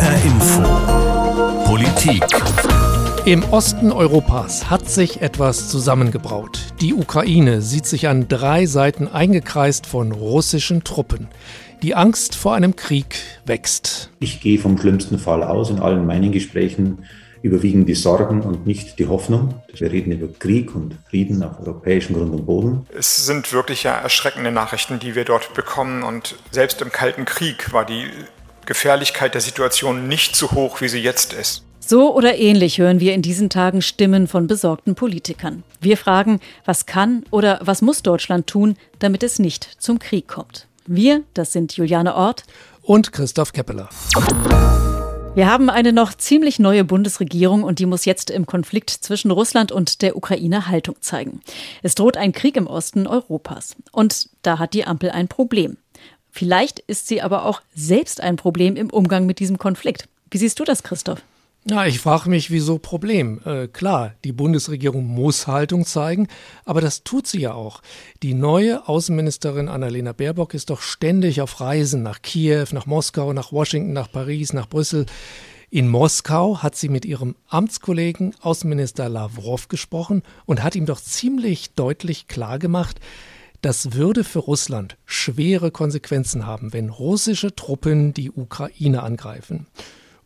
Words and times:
HR 0.00 0.24
Info. 0.24 0.62
Politik. 1.66 2.24
Im 3.26 3.44
Osten 3.52 3.92
Europas 3.92 4.70
hat 4.70 4.88
sich 4.88 5.20
etwas 5.20 5.68
zusammengebraut. 5.68 6.58
Die 6.80 6.94
Ukraine 6.94 7.60
sieht 7.60 7.84
sich 7.84 8.08
an 8.08 8.26
drei 8.26 8.64
Seiten 8.64 9.08
eingekreist 9.08 9.86
von 9.86 10.12
russischen 10.12 10.84
Truppen. 10.84 11.28
Die 11.82 11.94
Angst 11.94 12.34
vor 12.34 12.54
einem 12.54 12.76
Krieg 12.76 13.16
wächst. 13.44 14.10
Ich 14.20 14.40
gehe 14.40 14.58
vom 14.58 14.78
schlimmsten 14.78 15.18
Fall 15.18 15.42
aus. 15.42 15.68
In 15.68 15.80
allen 15.80 16.06
meinen 16.06 16.32
Gesprächen 16.32 17.04
überwiegen 17.42 17.84
die 17.84 17.94
Sorgen 17.94 18.40
und 18.40 18.66
nicht 18.66 18.98
die 18.98 19.06
Hoffnung. 19.06 19.60
Wir 19.74 19.92
reden 19.92 20.12
über 20.12 20.28
Krieg 20.32 20.74
und 20.74 20.96
Frieden 21.10 21.42
auf 21.42 21.60
europäischem 21.60 22.16
Grund 22.16 22.32
und 22.32 22.46
Boden. 22.46 22.86
Es 22.96 23.26
sind 23.26 23.52
wirklich 23.52 23.82
ja 23.82 23.96
erschreckende 23.96 24.50
Nachrichten, 24.50 24.98
die 24.98 25.14
wir 25.14 25.26
dort 25.26 25.52
bekommen. 25.52 26.02
Und 26.02 26.36
selbst 26.52 26.80
im 26.80 26.90
Kalten 26.90 27.26
Krieg 27.26 27.70
war 27.74 27.84
die 27.84 28.06
Gefährlichkeit 28.70 29.34
der 29.34 29.40
Situation 29.40 30.06
nicht 30.06 30.36
so 30.36 30.52
hoch, 30.52 30.80
wie 30.80 30.86
sie 30.86 31.00
jetzt 31.00 31.32
ist. 31.32 31.64
So 31.80 32.14
oder 32.14 32.38
ähnlich 32.38 32.78
hören 32.78 33.00
wir 33.00 33.14
in 33.14 33.20
diesen 33.20 33.50
Tagen 33.50 33.82
Stimmen 33.82 34.28
von 34.28 34.46
besorgten 34.46 34.94
Politikern. 34.94 35.64
Wir 35.80 35.96
fragen, 35.96 36.38
was 36.64 36.86
kann 36.86 37.24
oder 37.32 37.58
was 37.64 37.82
muss 37.82 38.02
Deutschland 38.02 38.46
tun, 38.46 38.76
damit 39.00 39.24
es 39.24 39.40
nicht 39.40 39.82
zum 39.82 39.98
Krieg 39.98 40.28
kommt. 40.28 40.68
Wir, 40.86 41.24
das 41.34 41.52
sind 41.52 41.76
Juliane 41.76 42.14
Ort 42.14 42.44
und 42.82 43.10
Christoph 43.10 43.52
Keppeler. 43.52 43.88
Wir 45.34 45.50
haben 45.50 45.68
eine 45.68 45.92
noch 45.92 46.14
ziemlich 46.14 46.60
neue 46.60 46.84
Bundesregierung 46.84 47.64
und 47.64 47.80
die 47.80 47.86
muss 47.86 48.04
jetzt 48.04 48.30
im 48.30 48.46
Konflikt 48.46 48.90
zwischen 48.90 49.32
Russland 49.32 49.72
und 49.72 50.02
der 50.02 50.16
Ukraine 50.16 50.68
Haltung 50.68 50.94
zeigen. 51.00 51.40
Es 51.82 51.96
droht 51.96 52.16
ein 52.16 52.30
Krieg 52.30 52.56
im 52.56 52.68
Osten 52.68 53.08
Europas. 53.08 53.74
Und 53.90 54.28
da 54.42 54.60
hat 54.60 54.74
die 54.74 54.86
Ampel 54.86 55.10
ein 55.10 55.26
Problem. 55.26 55.76
Vielleicht 56.30 56.78
ist 56.80 57.08
sie 57.08 57.22
aber 57.22 57.44
auch 57.44 57.60
selbst 57.74 58.20
ein 58.20 58.36
Problem 58.36 58.76
im 58.76 58.90
Umgang 58.90 59.26
mit 59.26 59.38
diesem 59.38 59.58
Konflikt. 59.58 60.08
Wie 60.30 60.38
siehst 60.38 60.58
du 60.60 60.64
das, 60.64 60.82
Christoph? 60.82 61.22
Ja, 61.68 61.84
ich 61.84 61.98
frage 61.98 62.30
mich, 62.30 62.50
wieso 62.50 62.78
Problem? 62.78 63.40
Äh, 63.44 63.68
klar, 63.68 64.14
die 64.24 64.32
Bundesregierung 64.32 65.06
muss 65.06 65.46
Haltung 65.46 65.84
zeigen, 65.84 66.26
aber 66.64 66.80
das 66.80 67.04
tut 67.04 67.26
sie 67.26 67.40
ja 67.40 67.52
auch. 67.52 67.82
Die 68.22 68.32
neue 68.32 68.88
Außenministerin 68.88 69.68
Annalena 69.68 70.12
Baerbock 70.12 70.54
ist 70.54 70.70
doch 70.70 70.80
ständig 70.80 71.42
auf 71.42 71.60
Reisen 71.60 72.02
nach 72.02 72.22
Kiew, 72.22 72.64
nach 72.72 72.86
Moskau, 72.86 73.34
nach 73.34 73.52
Washington, 73.52 73.92
nach 73.92 74.10
Paris, 74.10 74.54
nach 74.54 74.70
Brüssel. 74.70 75.04
In 75.68 75.86
Moskau 75.86 76.62
hat 76.62 76.76
sie 76.76 76.88
mit 76.88 77.04
ihrem 77.04 77.36
Amtskollegen 77.48 78.34
Außenminister 78.40 79.10
Lavrov 79.10 79.68
gesprochen 79.68 80.22
und 80.46 80.62
hat 80.62 80.74
ihm 80.74 80.86
doch 80.86 81.00
ziemlich 81.00 81.74
deutlich 81.74 82.26
klargemacht, 82.26 83.00
das 83.62 83.92
würde 83.92 84.24
für 84.24 84.38
Russland 84.40 84.96
schwere 85.04 85.70
Konsequenzen 85.70 86.46
haben, 86.46 86.72
wenn 86.72 86.88
russische 86.88 87.54
Truppen 87.54 88.14
die 88.14 88.30
Ukraine 88.30 89.02
angreifen. 89.02 89.66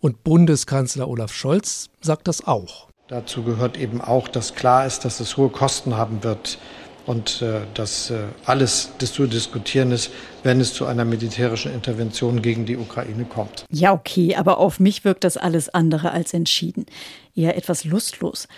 Und 0.00 0.22
Bundeskanzler 0.22 1.08
Olaf 1.08 1.32
Scholz 1.32 1.88
sagt 2.00 2.28
das 2.28 2.46
auch. 2.46 2.88
Dazu 3.08 3.42
gehört 3.42 3.78
eben 3.78 4.00
auch, 4.00 4.28
dass 4.28 4.54
klar 4.54 4.86
ist, 4.86 5.04
dass 5.04 5.20
es 5.20 5.36
hohe 5.36 5.48
Kosten 5.48 5.96
haben 5.96 6.22
wird 6.22 6.58
und 7.06 7.42
äh, 7.42 7.60
dass 7.74 8.10
äh, 8.10 8.24
alles 8.46 8.90
das 8.98 9.12
zu 9.12 9.26
diskutieren 9.26 9.92
ist, 9.92 10.10
wenn 10.42 10.60
es 10.60 10.72
zu 10.72 10.86
einer 10.86 11.04
militärischen 11.04 11.72
Intervention 11.72 12.40
gegen 12.40 12.64
die 12.64 12.76
Ukraine 12.76 13.24
kommt. 13.24 13.64
Ja, 13.70 13.92
okay, 13.92 14.36
aber 14.36 14.58
auf 14.58 14.80
mich 14.80 15.04
wirkt 15.04 15.24
das 15.24 15.36
alles 15.36 15.68
andere 15.68 16.12
als 16.12 16.32
entschieden. 16.32 16.86
Eher 17.34 17.56
etwas 17.56 17.84
lustlos. 17.84 18.48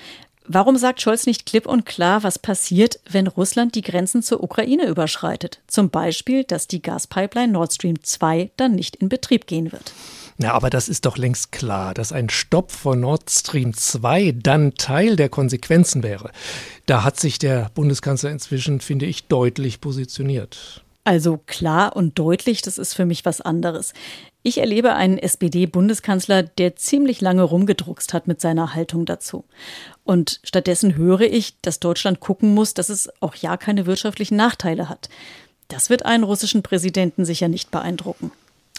Warum 0.48 0.76
sagt 0.76 1.00
Scholz 1.00 1.26
nicht 1.26 1.44
klipp 1.44 1.66
und 1.66 1.86
klar, 1.86 2.22
was 2.22 2.38
passiert, 2.38 3.00
wenn 3.10 3.26
Russland 3.26 3.74
die 3.74 3.82
Grenzen 3.82 4.22
zur 4.22 4.44
Ukraine 4.44 4.86
überschreitet? 4.86 5.60
Zum 5.66 5.90
Beispiel, 5.90 6.44
dass 6.44 6.68
die 6.68 6.82
Gaspipeline 6.82 7.52
Nord 7.52 7.72
Stream 7.72 8.00
2 8.00 8.52
dann 8.56 8.76
nicht 8.76 8.96
in 8.96 9.08
Betrieb 9.08 9.46
gehen 9.46 9.72
wird. 9.72 9.92
Na, 10.38 10.52
aber 10.52 10.70
das 10.70 10.88
ist 10.88 11.06
doch 11.06 11.16
längst 11.16 11.50
klar, 11.50 11.94
dass 11.94 12.12
ein 12.12 12.28
Stopp 12.28 12.70
von 12.70 13.00
Nord 13.00 13.28
Stream 13.30 13.74
2 13.74 14.34
dann 14.36 14.74
Teil 14.74 15.16
der 15.16 15.30
Konsequenzen 15.30 16.02
wäre. 16.02 16.30
Da 16.84 17.02
hat 17.02 17.18
sich 17.18 17.38
der 17.38 17.70
Bundeskanzler 17.74 18.30
inzwischen, 18.30 18.80
finde 18.80 19.06
ich, 19.06 19.24
deutlich 19.26 19.80
positioniert. 19.80 20.84
Also 21.06 21.38
klar 21.46 21.94
und 21.94 22.18
deutlich, 22.18 22.62
das 22.62 22.78
ist 22.78 22.94
für 22.94 23.04
mich 23.04 23.24
was 23.24 23.40
anderes. 23.40 23.92
Ich 24.42 24.58
erlebe 24.58 24.94
einen 24.94 25.18
SPD-Bundeskanzler, 25.18 26.42
der 26.42 26.74
ziemlich 26.74 27.20
lange 27.20 27.44
rumgedruckst 27.44 28.12
hat 28.12 28.26
mit 28.26 28.40
seiner 28.40 28.74
Haltung 28.74 29.04
dazu. 29.04 29.44
Und 30.02 30.40
stattdessen 30.42 30.96
höre 30.96 31.20
ich, 31.20 31.60
dass 31.60 31.78
Deutschland 31.78 32.18
gucken 32.18 32.54
muss, 32.54 32.74
dass 32.74 32.88
es 32.88 33.08
auch 33.20 33.36
ja 33.36 33.56
keine 33.56 33.86
wirtschaftlichen 33.86 34.34
Nachteile 34.34 34.88
hat. 34.88 35.08
Das 35.68 35.90
wird 35.90 36.04
einen 36.04 36.24
russischen 36.24 36.64
Präsidenten 36.64 37.24
sicher 37.24 37.46
nicht 37.46 37.70
beeindrucken. 37.70 38.32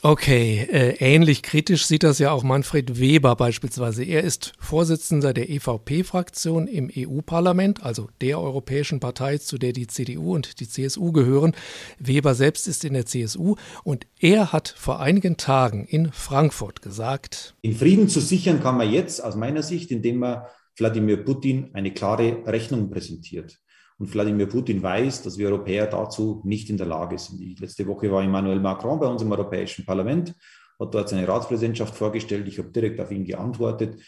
Okay, 0.03 0.68
äh, 0.72 0.96
ähnlich 1.00 1.41
kritisch 1.41 1.88
sieht 1.88 2.03
das 2.03 2.19
ja 2.19 2.31
auch 2.31 2.44
Manfred 2.44 3.00
Weber 3.00 3.35
beispielsweise. 3.35 4.03
Er 4.03 4.24
ist 4.24 4.53
Vorsitzender 4.59 5.34
der 5.34 5.50
EVP-Fraktion 5.50 6.68
im 6.68 6.91
EU-Parlament, 6.96 7.81
also 7.84 8.07
der 8.22 8.40
europäischen 8.40 9.00
Partei, 9.00 9.40
zu 9.40 9.57
der 9.57 9.74
die 9.74 9.88
CDU 9.88 10.36
und 10.36 10.59
die 10.59 10.69
CSU 10.69 11.12
gehören. 11.12 11.56
Weber 11.97 12.36
selbst 12.36 12.68
ist 12.68 12.86
in 12.86 12.94
der 12.94 13.07
CSU 13.07 13.56
und 13.84 14.06
er 14.19 14.53
hat 14.53 14.68
vor 14.78 15.00
einigen 15.00 15.36
Tagen 15.36 15.86
in 15.86 16.12
Frankfurt 16.12 16.84
gesagt, 16.84 17.56
Den 17.63 17.75
Frieden 17.75 18.07
zu 18.07 18.22
sichern 18.22 18.62
kann 18.62 18.78
man 18.78 18.91
jetzt 18.91 19.24
aus 19.24 19.36
meiner 19.36 19.63
Sicht, 19.63 19.90
indem 19.90 20.19
man 20.19 20.44
Wladimir 20.78 21.18
Putin 21.18 21.72
eine 21.74 21.91
klare 21.91 22.44
Rechnung 22.46 22.91
präsentiert. 22.91 23.57
Und 24.00 24.13
Wladimir 24.13 24.47
Putin 24.47 24.81
weiß, 24.81 25.24
dass 25.24 25.38
wir 25.38 25.47
Europäer 25.47 25.88
dazu 25.88 26.41
nicht 26.46 26.69
in 26.69 26.78
der 26.78 26.85
Lage 26.88 27.18
sind. 27.18 27.40
Die 27.40 27.56
letzte 27.56 27.88
Woche 27.88 28.12
war 28.12 28.24
Emmanuel 28.24 28.59
Macron 28.59 29.00
bei 29.00 29.08
uns 29.08 29.22
im 29.22 29.31
Europäischen 29.31 29.85
Parlament, 29.85 30.35
hat 30.80 30.94
dort 30.94 31.09
seine 31.09 31.28
Ratspräsidentschaft 31.28 31.96
vorgestellt. 31.96 32.47
Ich 32.47 32.59
habe 32.59 32.69
direkt 32.69 33.00
auf 33.00 33.12
ihn 33.12 33.25
geantwortet. 33.25 34.00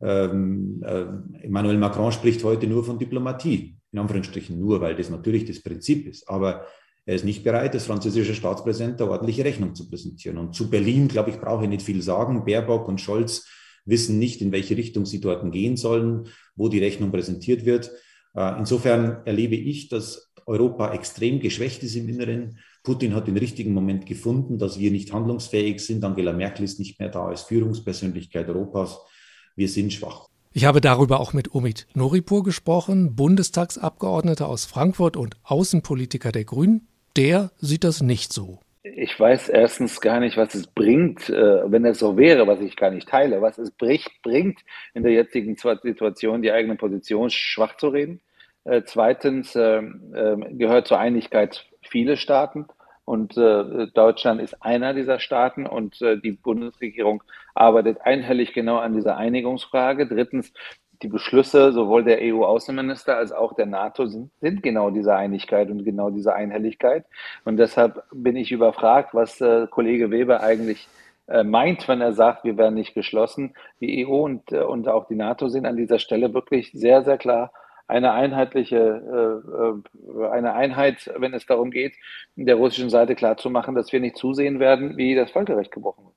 Ähm, 0.00 0.82
äh, 0.84 1.04
Emmanuel 1.44 1.78
Macron 1.78 2.10
spricht 2.12 2.42
heute 2.42 2.66
nur 2.66 2.84
von 2.84 2.98
Diplomatie, 2.98 3.76
in 3.92 3.98
Anführungsstrichen 3.98 4.58
nur, 4.58 4.80
weil 4.80 4.96
das 4.96 5.10
natürlich 5.10 5.44
das 5.44 5.62
Prinzip 5.62 6.06
ist. 6.06 6.28
Aber 6.28 6.66
er 7.06 7.14
ist 7.14 7.24
nicht 7.24 7.44
bereit, 7.44 7.74
als 7.74 7.84
französischer 7.84 8.34
Staatspräsident 8.34 9.00
eine 9.00 9.10
ordentliche 9.10 9.44
Rechnung 9.44 9.74
zu 9.74 9.88
präsentieren. 9.88 10.38
Und 10.38 10.54
zu 10.54 10.70
Berlin, 10.70 11.08
glaube 11.08 11.30
ich, 11.30 11.38
brauche 11.38 11.64
ich 11.64 11.70
nicht 11.70 11.82
viel 11.82 12.00
sagen. 12.00 12.44
Baerbock 12.46 12.88
und 12.88 13.00
Scholz 13.00 13.46
wissen 13.84 14.18
nicht, 14.18 14.40
in 14.40 14.52
welche 14.52 14.76
Richtung 14.76 15.04
sie 15.04 15.20
dort 15.20 15.50
gehen 15.52 15.76
sollen, 15.76 16.28
wo 16.56 16.68
die 16.68 16.78
Rechnung 16.78 17.10
präsentiert 17.10 17.66
wird. 17.66 17.90
Äh, 18.34 18.58
insofern 18.58 19.18
erlebe 19.24 19.56
ich, 19.56 19.88
dass 19.88 20.32
Europa 20.46 20.92
extrem 20.92 21.40
geschwächt 21.40 21.82
ist 21.82 21.96
im 21.96 22.08
Inneren. 22.08 22.58
Putin 22.82 23.14
hat 23.14 23.26
den 23.26 23.36
richtigen 23.36 23.72
Moment 23.72 24.06
gefunden, 24.06 24.58
dass 24.58 24.78
wir 24.78 24.90
nicht 24.90 25.12
handlungsfähig 25.12 25.80
sind. 25.80 26.04
Angela 26.04 26.32
Merkel 26.32 26.64
ist 26.64 26.78
nicht 26.78 27.00
mehr 27.00 27.08
da 27.08 27.26
als 27.26 27.42
Führungspersönlichkeit 27.42 28.48
Europas. 28.48 28.98
Wir 29.56 29.68
sind 29.68 29.92
schwach. 29.92 30.28
Ich 30.52 30.66
habe 30.66 30.80
darüber 30.80 31.18
auch 31.18 31.32
mit 31.32 31.54
Omid 31.54 31.86
Noripur 31.94 32.44
gesprochen, 32.44 33.16
Bundestagsabgeordneter 33.16 34.48
aus 34.48 34.66
Frankfurt 34.66 35.16
und 35.16 35.36
Außenpolitiker 35.42 36.30
der 36.30 36.44
Grünen. 36.44 36.86
Der 37.16 37.50
sieht 37.58 37.84
das 37.84 38.02
nicht 38.02 38.32
so. 38.32 38.60
Ich 38.84 39.18
weiß 39.18 39.48
erstens 39.48 40.00
gar 40.00 40.20
nicht, 40.20 40.36
was 40.36 40.54
es 40.54 40.66
bringt, 40.66 41.30
äh, 41.30 41.70
wenn 41.70 41.84
es 41.86 41.98
so 41.98 42.16
wäre, 42.16 42.46
was 42.46 42.60
ich 42.60 42.76
gar 42.76 42.90
nicht 42.90 43.08
teile, 43.08 43.40
was 43.40 43.58
es 43.58 43.70
bricht, 43.70 44.10
bringt, 44.22 44.60
in 44.92 45.02
der 45.02 45.12
jetzigen 45.12 45.56
Situation 45.56 46.42
die 46.42 46.52
eigene 46.52 46.76
Position 46.76 47.30
schwach 47.30 47.76
zu 47.76 47.88
reden. 47.88 48.20
Äh, 48.64 48.82
zweitens 48.84 49.54
äh, 49.54 49.82
gehört 50.50 50.86
zur 50.88 50.98
Einigkeit 50.98 51.66
viele 51.82 52.16
Staaten 52.16 52.66
und 53.04 53.36
Deutschland 53.36 54.40
ist 54.40 54.62
einer 54.62 54.94
dieser 54.94 55.20
Staaten 55.20 55.66
und 55.66 56.00
die 56.00 56.30
Bundesregierung 56.30 57.22
arbeitet 57.54 58.00
einhellig 58.00 58.54
genau 58.54 58.78
an 58.78 58.94
dieser 58.94 59.18
Einigungsfrage. 59.18 60.06
Drittens 60.06 60.54
die 61.02 61.08
Beschlüsse 61.08 61.72
sowohl 61.72 62.04
der 62.04 62.18
EU-Außenminister 62.22 63.16
als 63.16 63.32
auch 63.32 63.54
der 63.54 63.66
NATO 63.66 64.06
sind, 64.06 64.30
sind, 64.40 64.62
genau 64.62 64.90
diese 64.90 65.14
Einigkeit 65.14 65.70
und 65.70 65.84
genau 65.84 66.10
diese 66.10 66.34
Einhelligkeit. 66.34 67.04
Und 67.44 67.58
deshalb 67.58 68.02
bin 68.12 68.36
ich 68.36 68.52
überfragt, 68.52 69.14
was 69.14 69.40
äh, 69.40 69.66
Kollege 69.70 70.10
Weber 70.10 70.42
eigentlich 70.42 70.88
äh, 71.26 71.44
meint, 71.44 71.86
wenn 71.88 72.00
er 72.00 72.12
sagt, 72.12 72.44
wir 72.44 72.56
werden 72.56 72.74
nicht 72.74 72.94
geschlossen. 72.94 73.54
Die 73.80 74.06
EU 74.06 74.24
und, 74.24 74.52
äh, 74.52 74.62
und 74.62 74.88
auch 74.88 75.06
die 75.06 75.14
NATO 75.14 75.48
sind 75.48 75.66
an 75.66 75.76
dieser 75.76 75.98
Stelle 75.98 76.32
wirklich 76.32 76.72
sehr, 76.72 77.02
sehr 77.04 77.18
klar 77.18 77.52
eine 77.86 78.12
einheitliche, 78.12 78.76
äh, 78.76 80.22
äh, 80.22 80.28
eine 80.30 80.54
Einheit, 80.54 81.10
wenn 81.16 81.34
es 81.34 81.46
darum 81.46 81.70
geht, 81.70 81.94
der 82.36 82.56
russischen 82.56 82.90
Seite 82.90 83.14
klarzumachen, 83.14 83.74
dass 83.74 83.92
wir 83.92 84.00
nicht 84.00 84.16
zusehen 84.16 84.58
werden, 84.58 84.96
wie 84.96 85.14
das 85.14 85.30
Völkerrecht 85.30 85.70
gebrochen 85.70 86.04
wird. 86.04 86.14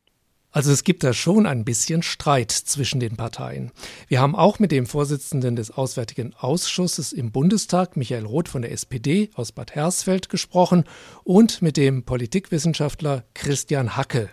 Also 0.51 0.71
es 0.71 0.83
gibt 0.83 1.03
da 1.03 1.13
schon 1.13 1.45
ein 1.45 1.65
bisschen 1.65 2.01
Streit 2.01 2.51
zwischen 2.51 2.99
den 2.99 3.17
Parteien. 3.17 3.71
Wir 4.07 4.21
haben 4.21 4.35
auch 4.35 4.59
mit 4.59 4.71
dem 4.71 4.85
Vorsitzenden 4.85 5.55
des 5.55 5.71
Auswärtigen 5.71 6.33
Ausschusses 6.39 7.11
im 7.13 7.31
Bundestag, 7.31 7.97
Michael 7.97 8.25
Roth 8.25 8.47
von 8.47 8.61
der 8.61 8.71
SPD 8.71 9.29
aus 9.35 9.51
Bad 9.51 9.75
Hersfeld, 9.75 10.29
gesprochen 10.29 10.85
und 11.23 11.61
mit 11.61 11.77
dem 11.77 12.05
Politikwissenschaftler 12.05 13.25
Christian 13.33 13.97
Hacke. 13.97 14.29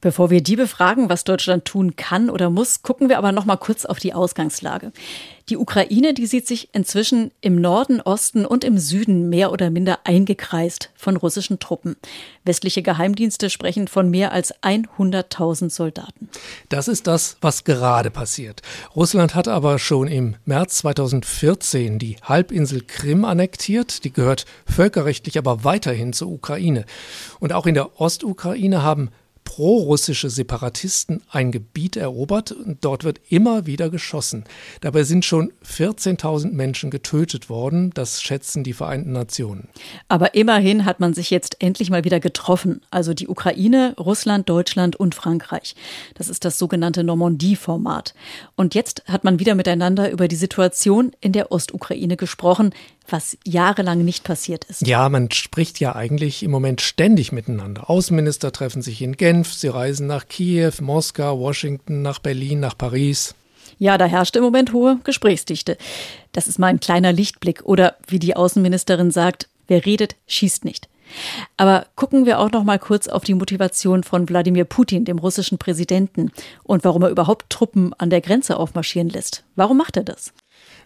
Bevor 0.00 0.30
wir 0.30 0.42
die 0.42 0.56
befragen, 0.56 1.08
was 1.08 1.24
Deutschland 1.24 1.64
tun 1.64 1.96
kann 1.96 2.30
oder 2.30 2.50
muss, 2.50 2.82
gucken 2.82 3.08
wir 3.08 3.18
aber 3.18 3.32
noch 3.32 3.44
mal 3.44 3.56
kurz 3.56 3.84
auf 3.84 3.98
die 3.98 4.14
Ausgangslage. 4.14 4.92
Die 5.48 5.56
Ukraine, 5.56 6.12
die 6.12 6.26
sieht 6.26 6.48
sich 6.48 6.74
inzwischen 6.74 7.30
im 7.40 7.60
Norden, 7.60 8.00
Osten 8.00 8.44
und 8.44 8.64
im 8.64 8.78
Süden 8.78 9.28
mehr 9.28 9.52
oder 9.52 9.70
minder 9.70 10.00
eingekreist 10.02 10.90
von 10.96 11.16
russischen 11.16 11.60
Truppen. 11.60 11.94
Westliche 12.44 12.82
Geheimdienste 12.82 13.48
sprechen 13.48 13.86
von 13.86 14.10
mehr 14.10 14.32
als 14.32 14.52
100.000 14.62 15.70
Soldaten. 15.70 16.28
Das 16.68 16.88
ist 16.88 17.06
das, 17.06 17.36
was 17.40 17.62
gerade 17.62 18.10
passiert. 18.10 18.62
Russland 18.96 19.36
hat 19.36 19.46
aber 19.46 19.78
schon 19.78 20.08
im 20.08 20.34
März 20.44 20.78
2014 20.78 22.00
die 22.00 22.16
Halbinsel 22.22 22.82
Krim 22.82 23.24
annektiert. 23.24 24.02
Die 24.02 24.12
gehört 24.12 24.46
völkerrechtlich 24.66 25.38
aber 25.38 25.62
weiterhin 25.62 26.12
zur 26.12 26.28
Ukraine. 26.28 26.84
Und 27.38 27.52
auch 27.52 27.66
in 27.66 27.74
der 27.74 28.00
Ostukraine 28.00 28.82
haben 28.82 29.10
prorussische 29.46 30.28
Separatisten 30.28 31.22
ein 31.30 31.52
Gebiet 31.52 31.96
erobert 31.96 32.52
und 32.52 32.84
dort 32.84 33.04
wird 33.04 33.20
immer 33.30 33.64
wieder 33.64 33.88
geschossen. 33.88 34.44
Dabei 34.82 35.04
sind 35.04 35.24
schon 35.24 35.52
14.000 35.64 36.52
Menschen 36.52 36.90
getötet 36.90 37.48
worden, 37.48 37.90
das 37.94 38.20
schätzen 38.20 38.64
die 38.64 38.74
Vereinten 38.74 39.12
Nationen. 39.12 39.68
Aber 40.08 40.34
immerhin 40.34 40.84
hat 40.84 41.00
man 41.00 41.14
sich 41.14 41.30
jetzt 41.30 41.62
endlich 41.62 41.90
mal 41.90 42.04
wieder 42.04 42.20
getroffen, 42.20 42.82
also 42.90 43.14
die 43.14 43.28
Ukraine, 43.28 43.94
Russland, 43.98 44.48
Deutschland 44.48 44.96
und 44.96 45.14
Frankreich. 45.14 45.76
Das 46.14 46.28
ist 46.28 46.44
das 46.44 46.58
sogenannte 46.58 47.04
Normandie-Format. 47.04 48.14
Und 48.56 48.74
jetzt 48.74 49.04
hat 49.06 49.22
man 49.22 49.38
wieder 49.38 49.54
miteinander 49.54 50.10
über 50.10 50.26
die 50.28 50.36
Situation 50.36 51.12
in 51.20 51.30
der 51.32 51.52
Ostukraine 51.52 52.16
gesprochen, 52.16 52.74
was 53.12 53.36
jahrelang 53.44 54.04
nicht 54.04 54.24
passiert 54.24 54.64
ist. 54.64 54.86
Ja, 54.86 55.08
man 55.08 55.30
spricht 55.30 55.80
ja 55.80 55.94
eigentlich 55.94 56.42
im 56.42 56.50
Moment 56.50 56.80
ständig 56.80 57.32
miteinander. 57.32 57.88
Außenminister 57.90 58.52
treffen 58.52 58.82
sich 58.82 59.02
in 59.02 59.16
Genf, 59.16 59.52
sie 59.52 59.68
reisen 59.68 60.06
nach 60.06 60.28
Kiew, 60.28 60.72
Moskau, 60.80 61.38
Washington, 61.38 62.02
nach 62.02 62.18
Berlin, 62.18 62.60
nach 62.60 62.76
Paris. 62.76 63.34
Ja, 63.78 63.98
da 63.98 64.06
herrscht 64.06 64.36
im 64.36 64.42
Moment 64.42 64.72
hohe 64.72 64.98
Gesprächsdichte. 65.04 65.76
Das 66.32 66.48
ist 66.48 66.58
mal 66.58 66.68
ein 66.68 66.80
kleiner 66.80 67.12
Lichtblick. 67.12 67.62
Oder 67.64 67.96
wie 68.06 68.18
die 68.18 68.36
Außenministerin 68.36 69.10
sagt, 69.10 69.48
wer 69.66 69.84
redet, 69.84 70.16
schießt 70.26 70.64
nicht. 70.64 70.88
Aber 71.56 71.86
gucken 71.94 72.26
wir 72.26 72.40
auch 72.40 72.50
noch 72.50 72.64
mal 72.64 72.78
kurz 72.78 73.08
auf 73.08 73.24
die 73.24 73.34
Motivation 73.34 74.02
von 74.02 74.28
Wladimir 74.28 74.64
Putin, 74.64 75.04
dem 75.04 75.18
russischen 75.18 75.58
Präsidenten, 75.58 76.32
und 76.64 76.84
warum 76.84 77.02
er 77.02 77.10
überhaupt 77.10 77.50
Truppen 77.50 77.94
an 77.94 78.10
der 78.10 78.20
Grenze 78.20 78.56
aufmarschieren 78.56 79.08
lässt. 79.08 79.44
Warum 79.54 79.76
macht 79.76 79.96
er 79.96 80.04
das? 80.04 80.32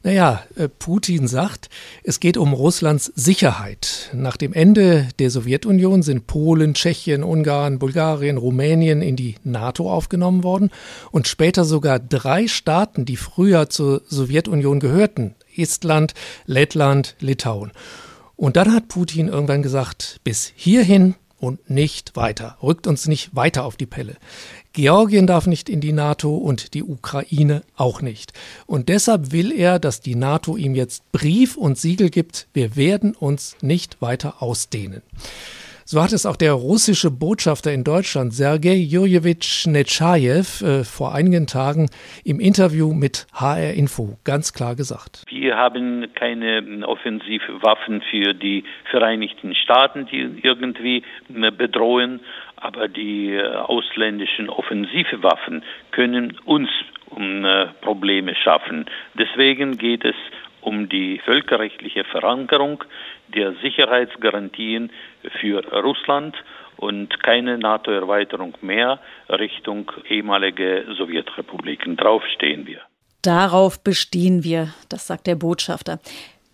Naja, 0.03 0.43
äh, 0.57 0.69
Putin 0.69 1.29
sagt, 1.29 1.69
es 2.03 2.21
geht 2.21 2.39
um 2.39 2.55
Russlands 2.55 3.13
Sicherheit. 3.17 4.09
Nach 4.15 4.39
dem 4.39 4.55
Ende 4.55 5.09
der 5.19 5.29
Sowjetunion 5.31 6.03
sind 6.03 6.27
Polen, 6.27 6.73
Tschechien, 6.73 7.23
Ungarn, 7.23 7.79
Bulgarien, 7.79 8.39
Rumänien 8.39 9.03
in 9.03 9.17
die 9.17 9.35
NATO 9.45 9.93
aufgenommen 9.93 10.43
worden 10.43 10.71
und 11.11 11.29
später 11.29 11.67
sogar 11.67 11.99
drei 11.99 12.49
Staaten, 12.49 13.05
die 13.05 13.19
früher 13.19 13.69
zur 13.69 14.01
Sowjetunion 14.07 14.81
gehörten, 14.81 15.35
Estland, 15.55 16.15
Lettland, 16.47 17.15
Litauen. 17.21 17.71
Und 18.37 18.57
dann 18.57 18.73
hat 18.73 18.89
Putin 18.89 19.29
irgendwann 19.29 19.63
gesagt, 19.63 20.21
bis 20.25 20.51
hierhin 20.57 21.15
und 21.41 21.69
nicht 21.69 22.17
weiter. 22.17 22.57
Rückt 22.63 22.87
uns 22.87 23.07
nicht 23.07 23.35
weiter 23.37 23.65
auf 23.65 23.77
die 23.77 23.87
Pelle. 23.87 24.17
Georgien 24.73 25.27
darf 25.27 25.47
nicht 25.49 25.69
in 25.69 25.81
die 25.81 25.93
NATO 25.93 26.37
und 26.37 26.75
die 26.75 26.85
Ukraine 26.85 27.63
auch 27.77 28.03
nicht. 28.03 28.33
Und 28.67 28.89
deshalb 28.89 29.33
will 29.33 29.53
er, 29.53 29.81
dass 29.81 30.01
die 30.01 30.15
NATO 30.15 30.57
ihm 30.57 30.77
jetzt 30.77 31.11
Brief 31.11 31.57
und 31.57 31.77
Siegel 31.77 32.09
gibt, 32.09 32.47
wir 32.55 32.77
werden 32.77 33.17
uns 33.17 33.57
nicht 33.63 34.01
weiter 34.01 34.43
ausdehnen. 34.43 35.03
So 35.93 36.01
hat 36.01 36.13
es 36.13 36.25
auch 36.25 36.37
der 36.37 36.53
russische 36.53 37.11
Botschafter 37.11 37.73
in 37.73 37.83
Deutschland, 37.83 38.33
Sergei 38.33 38.77
Jurjewitsch 38.77 39.67
Netschajew, 39.67 40.63
äh, 40.63 40.85
vor 40.85 41.17
einigen 41.17 41.49
Tagen 41.49 41.91
im 42.25 42.39
Interview 42.39 42.93
mit 42.93 43.27
HR 43.35 43.73
Info 43.75 44.17
ganz 44.23 44.53
klar 44.53 44.77
gesagt. 44.77 45.25
Wir 45.29 45.57
haben 45.57 46.07
keine 46.15 46.87
Offensivwaffen 46.87 48.03
für 48.09 48.35
die 48.35 48.63
Vereinigten 48.89 49.53
Staaten, 49.57 50.07
die 50.07 50.39
irgendwie 50.45 51.03
äh, 51.35 51.51
bedrohen, 51.51 52.21
aber 52.61 52.89
die 52.89 53.35
äh, 53.35 53.55
ausländischen 53.55 54.49
Offensivwaffen 54.49 55.65
können 55.91 56.39
uns 56.45 56.69
um 57.07 57.45
Probleme 57.81 58.37
schaffen. 58.37 58.87
Deswegen 59.15 59.79
geht 59.79 60.05
es 60.05 60.15
um 60.61 60.89
die 60.89 61.19
völkerrechtliche 61.25 62.05
Verankerung 62.05 62.85
der 63.29 63.55
Sicherheitsgarantien 63.55 64.93
für 65.41 65.65
Russland 65.83 66.37
und 66.77 67.23
keine 67.23 67.59
NATO-Erweiterung 67.59 68.57
mehr 68.63 69.01
Richtung 69.29 69.91
ehemalige 70.09 70.87
Sowjetrepubliken. 70.97 71.97
Darauf 71.97 72.25
stehen 72.27 72.67
wir. 72.67 72.81
Darauf 73.23 73.83
bestehen 73.85 74.45
wir, 74.45 74.73
das 74.89 75.07
sagt 75.07 75.27
der 75.27 75.35
Botschafter. 75.35 75.99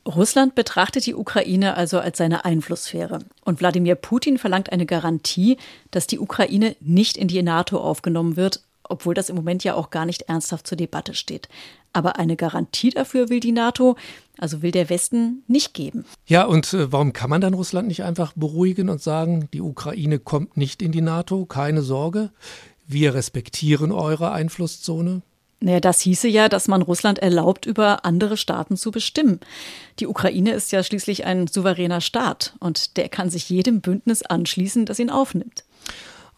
Russland 0.06 0.55
betrachtet 0.55 1.06
die 1.06 1.14
Ukraine 1.14 1.76
also 1.76 1.99
als 1.99 2.19
seine 2.19 2.44
Einflusssphäre. 2.44 3.19
Und 3.44 3.61
Wladimir 3.61 3.97
Putin 3.97 4.38
verlangt 4.38 4.70
eine 4.70 4.87
Garantie, 4.87 5.56
dass 5.91 6.06
die 6.06 6.20
Ukraine 6.20 6.76
nicht 6.81 7.17
in 7.17 7.29
die 7.29 7.43
NATO 7.43 7.79
aufgenommen 7.79 8.37
wird, 8.37 8.62
obwohl 8.85 9.14
das 9.14 9.29
im 9.29 9.37
Moment 9.37 9.64
ja 9.64 9.75
auch 9.75 9.91
gar 9.91 10.06
nicht 10.06 10.23
ernsthaft 10.23 10.67
zur 10.67 10.79
Debatte 10.79 11.14
steht. 11.14 11.49
Aber 11.93 12.19
eine 12.19 12.37
Garantie 12.37 12.91
dafür 12.91 13.31
will 13.31 13.41
die 13.41 13.53
NATO, 13.53 13.97
also 14.38 14.62
will 14.62 14.70
der 14.70 14.88
Westen, 14.91 15.43
nicht 15.49 15.75
geben. 15.75 16.05
Ja, 16.26 16.44
und 16.44 16.73
äh, 16.73 16.93
warum 16.93 17.12
kann 17.12 17.31
man 17.31 17.41
dann 17.41 17.55
Russland 17.55 17.88
nicht 17.88 18.05
einfach 18.05 18.32
beruhigen 18.37 18.88
und 18.88 19.03
sagen, 19.03 19.49
die 19.53 19.62
Ukraine 19.62 20.19
kommt 20.19 20.56
nicht 20.56 20.82
in 20.82 20.93
die 20.93 21.00
NATO, 21.00 21.47
keine 21.47 21.82
Sorge, 21.82 22.31
wir 22.87 23.14
respektieren 23.14 23.91
eure 23.91 24.31
Einflusszone? 24.31 25.23
Naja, 25.61 25.81
das 25.81 26.00
hieße 26.00 26.29
ja, 26.29 26.49
dass 26.49 26.69
man 26.69 26.82
Russland 26.82 27.19
erlaubt, 27.19 27.64
über 27.64 28.05
andere 28.05 28.37
Staaten 28.37 28.76
zu 28.76 28.91
bestimmen. 28.91 29.41
Die 29.99 30.06
Ukraine 30.06 30.53
ist 30.53 30.70
ja 30.70 30.82
schließlich 30.82 31.25
ein 31.25 31.47
souveräner 31.47 32.03
Staat 32.03 32.55
und 32.61 32.97
der 32.99 33.08
kann 33.08 33.31
sich 33.31 33.49
jedem 33.49 33.81
Bündnis 33.81 34.23
anschließen, 34.23 34.85
das 34.85 34.99
ihn 34.99 35.11
aufnimmt. 35.11 35.64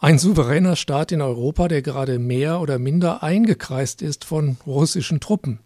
Ein 0.00 0.20
souveräner 0.20 0.76
Staat 0.76 1.10
in 1.10 1.20
Europa, 1.20 1.66
der 1.66 1.82
gerade 1.82 2.20
mehr 2.20 2.60
oder 2.60 2.78
minder 2.78 3.24
eingekreist 3.24 4.00
ist 4.00 4.24
von 4.24 4.56
russischen 4.64 5.18
Truppen. 5.18 5.58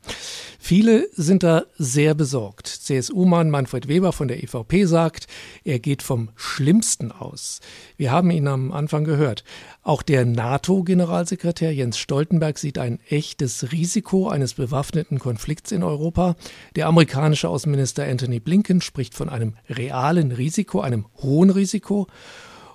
Viele 0.59 1.07
sind 1.13 1.43
da 1.43 1.65
sehr 1.77 2.15
besorgt. 2.15 2.67
CSU-Mann 2.67 3.51
Manfred 3.51 3.89
Weber 3.89 4.15
von 4.15 4.29
der 4.29 4.43
EVP 4.43 4.87
sagt, 4.87 5.27
er 5.65 5.81
geht 5.81 6.03
vom 6.03 6.31
Schlimmsten 6.35 7.13
aus. 7.13 7.61
Wir 7.99 8.11
haben 8.11 8.31
ihn 8.31 8.49
am 8.49 8.73
Anfang 8.73 9.05
gehört. 9.05 9.45
Auch 9.83 10.01
der 10.01 10.25
NATO-Generalsekretär 10.25 11.75
Jens 11.75 11.99
Stoltenberg 11.99 12.57
sieht 12.57 12.79
ein 12.79 13.01
echtes 13.11 13.71
Risiko 13.71 14.31
eines 14.31 14.55
bewaffneten 14.55 15.19
Konflikts 15.19 15.73
in 15.73 15.83
Europa. 15.83 16.37
Der 16.75 16.87
amerikanische 16.87 17.51
Außenminister 17.51 18.05
Anthony 18.05 18.41
Blinken 18.41 18.81
spricht 18.81 19.13
von 19.13 19.29
einem 19.29 19.57
realen 19.69 20.33
Risiko, 20.33 20.81
einem 20.81 21.05
hohen 21.21 21.51
Risiko. 21.51 22.07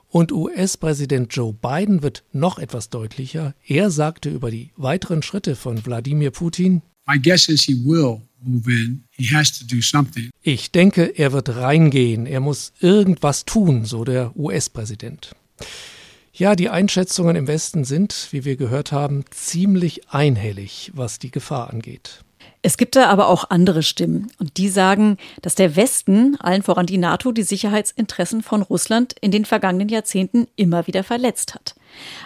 Und 0.09 0.31
US-Präsident 0.31 1.35
Joe 1.35 1.53
Biden 1.53 2.01
wird 2.01 2.23
noch 2.31 2.59
etwas 2.59 2.89
deutlicher. 2.89 3.53
Er 3.65 3.89
sagte 3.91 4.29
über 4.29 4.51
die 4.51 4.71
weiteren 4.77 5.21
Schritte 5.21 5.55
von 5.55 5.85
Wladimir 5.85 6.31
Putin, 6.31 6.81
Ich 10.41 10.71
denke, 10.71 11.03
er 11.17 11.33
wird 11.33 11.49
reingehen. 11.49 12.25
Er 12.25 12.39
muss 12.39 12.73
irgendwas 12.79 13.45
tun, 13.45 13.85
so 13.85 14.03
der 14.03 14.37
US-Präsident. 14.37 15.35
Ja, 16.33 16.55
die 16.55 16.69
Einschätzungen 16.69 17.35
im 17.35 17.47
Westen 17.47 17.83
sind, 17.83 18.27
wie 18.31 18.45
wir 18.45 18.57
gehört 18.57 18.91
haben, 18.91 19.25
ziemlich 19.31 20.09
einhellig, 20.09 20.91
was 20.93 21.17
die 21.17 21.31
Gefahr 21.31 21.71
angeht. 21.71 22.23
Es 22.61 22.77
gibt 22.77 22.95
da 22.95 23.07
aber 23.07 23.27
auch 23.27 23.49
andere 23.49 23.83
Stimmen 23.83 24.31
und 24.39 24.57
die 24.57 24.67
sagen, 24.67 25.17
dass 25.41 25.55
der 25.55 25.75
Westen, 25.75 26.35
allen 26.39 26.63
voran 26.63 26.85
die 26.85 26.97
NATO, 26.97 27.31
die 27.31 27.43
Sicherheitsinteressen 27.43 28.41
von 28.41 28.61
Russland 28.61 29.15
in 29.21 29.31
den 29.31 29.45
vergangenen 29.45 29.89
Jahrzehnten 29.89 30.47
immer 30.55 30.87
wieder 30.87 31.03
verletzt 31.03 31.55
hat. 31.55 31.75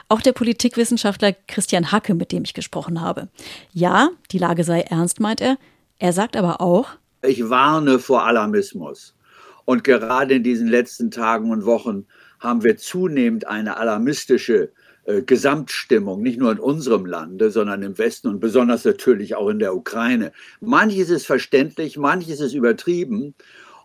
Auch 0.07 0.21
der 0.21 0.31
Politikwissenschaftler 0.31 1.33
Christian 1.47 1.91
Hacke, 1.91 2.15
mit 2.15 2.31
dem 2.31 2.43
ich 2.43 2.53
gesprochen 2.53 3.01
habe. 3.01 3.27
Ja, 3.73 4.09
die 4.31 4.37
Lage 4.37 4.63
sei 4.63 4.81
ernst, 4.81 5.19
meint 5.19 5.41
er. 5.41 5.57
Er 5.99 6.13
sagt 6.13 6.35
aber 6.35 6.61
auch, 6.61 6.87
ich 7.23 7.49
warne 7.49 7.99
vor 7.99 8.25
Alarmismus. 8.25 9.13
Und 9.65 9.83
gerade 9.83 10.35
in 10.35 10.43
diesen 10.43 10.67
letzten 10.67 11.11
Tagen 11.11 11.51
und 11.51 11.65
Wochen 11.65 12.05
haben 12.39 12.63
wir 12.63 12.77
zunehmend 12.77 13.47
eine 13.47 13.77
alarmistische 13.77 14.71
äh, 15.05 15.21
Gesamtstimmung, 15.23 16.21
nicht 16.21 16.39
nur 16.39 16.51
in 16.51 16.59
unserem 16.59 17.05
Lande, 17.05 17.49
sondern 17.49 17.81
im 17.81 17.97
Westen 17.97 18.27
und 18.27 18.39
besonders 18.39 18.85
natürlich 18.85 19.35
auch 19.35 19.49
in 19.49 19.59
der 19.59 19.75
Ukraine. 19.75 20.31
Manches 20.59 21.09
ist 21.09 21.25
verständlich, 21.25 21.97
manches 21.97 22.39
ist 22.39 22.53
übertrieben. 22.53 23.33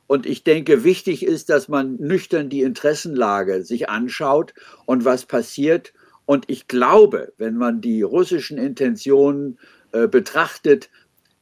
Und 0.07 0.27
ich 0.27 0.45
denke, 0.45 0.85
wichtig 0.85 1.25
ist, 1.25 1.49
dass 1.49 1.69
man 1.69 1.97
nüchtern 1.97 2.49
die 2.49 2.63
Interessenlage 2.63 3.65
sich 3.65 3.89
anschaut 3.89 4.55
und 4.85 5.05
was 5.05 5.27
passiert. 5.27 5.95
Und 6.27 6.45
ich 6.49 6.69
glaube, 6.69 7.33
wenn 7.39 7.57
man 7.57 7.81
die 7.81 8.03
russischen 8.03 8.59
Intentionen 8.59 9.59
äh, 9.93 10.07
betrachtet, 10.09 10.91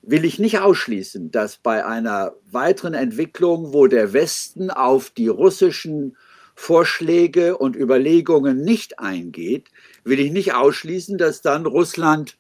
will 0.03 0.25
ich 0.25 0.39
nicht 0.39 0.61
ausschließen, 0.61 1.31
dass 1.31 1.57
bei 1.57 1.85
einer 1.85 2.35
weiteren 2.51 2.95
Entwicklung, 2.95 3.73
wo 3.73 3.87
der 3.87 4.13
Westen 4.13 4.71
auf 4.71 5.11
die 5.11 5.29
russischen 5.29 6.17
Vorschläge 6.55 7.57
und 7.57 7.77
Überlegungen 7.77 8.63
nicht 8.63 8.99
eingeht, 8.99 9.69
will 10.05 10.21
ich 10.21 10.33
nicht 10.33 10.55
ausschließen, 10.55 11.19
dass 11.19 11.43
dann 11.43 11.67
Russland 11.67 12.37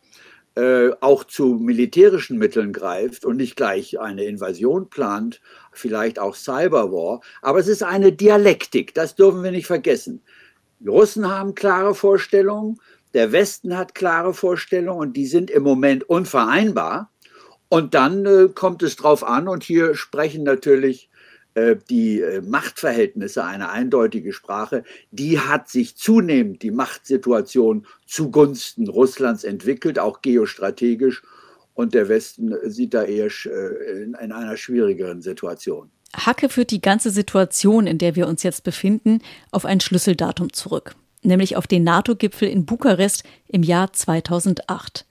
äh, 0.56 0.90
auch 1.00 1.25
zu 1.25 1.54
militärischen 1.54 2.38
Mitteln 2.38 2.73
greift 2.73 3.25
und 3.25 3.37
nicht 3.37 3.56
gleich 3.56 3.99
eine 3.99 4.25
Invasion 4.25 4.88
plant, 4.88 5.40
vielleicht 5.73 6.18
auch 6.18 6.37
Cyberwar. 6.37 7.21
Aber 7.42 7.59
es 7.59 7.68
ist 7.68 7.83
eine 7.83 8.12
Dialektik, 8.12 8.94
das 8.94 9.16
dürfen 9.16 9.42
wir 9.42 9.50
nicht 9.50 9.66
vergessen. 9.66 10.23
Die 10.78 10.88
Russen 10.88 11.28
haben 11.28 11.54
klare 11.54 11.94
Vorstellungen, 11.94 12.78
der 13.14 13.33
Westen 13.33 13.76
hat 13.76 13.94
klare 13.94 14.35
Vorstellungen 14.35 15.00
und 15.00 15.16
die 15.16 15.26
sind 15.26 15.50
im 15.50 15.62
Moment 15.62 16.09
unvereinbar. 16.09 17.11
Und 17.68 17.94
dann 17.94 18.25
äh, 18.26 18.49
kommt 18.54 18.83
es 18.85 18.94
drauf 18.94 19.25
an, 19.25 19.49
und 19.49 19.64
hier 19.64 19.97
sprechen 19.97 20.44
natürlich 20.44 21.09
die 21.90 22.20
äh, 22.20 22.40
Machtverhältnisse 22.40 23.44
eine 23.44 23.70
eindeutige 23.70 24.32
Sprache, 24.32 24.84
die 25.11 25.38
hat 25.38 25.68
sich 25.68 25.96
zunehmend 25.96 26.62
die 26.62 26.70
Machtsituation 26.70 27.87
zugunsten 28.06 28.88
Russlands 28.88 29.44
entwickelt, 29.44 29.99
auch 29.99 30.23
geostrategisch. 30.23 31.23
Und 31.75 31.94
der 31.94 32.08
Westen 32.08 32.54
sieht 32.64 32.94
da 32.94 33.02
eher 33.04 33.26
äh, 33.46 34.02
in 34.02 34.14
einer 34.14 34.56
schwierigeren 34.56 35.23
Situation. 35.23 35.90
Hacke 36.14 36.49
führt 36.49 36.70
die 36.70 36.80
ganze 36.80 37.11
Situation, 37.11 37.87
in 37.87 37.99
der 37.99 38.14
wir 38.14 38.28
uns 38.28 38.44
jetzt 38.44 38.62
befinden, 38.62 39.20
auf 39.50 39.64
ein 39.64 39.80
Schlüsseldatum 39.80 40.52
zurück 40.52 40.94
nämlich 41.25 41.57
auf 41.57 41.66
den 41.66 41.85
NATO-Gipfel 41.85 42.49
in 42.49 42.66
Bukarest 42.66 43.25
im 43.49 43.62
Jahr 43.62 43.93
2008. 43.93 45.07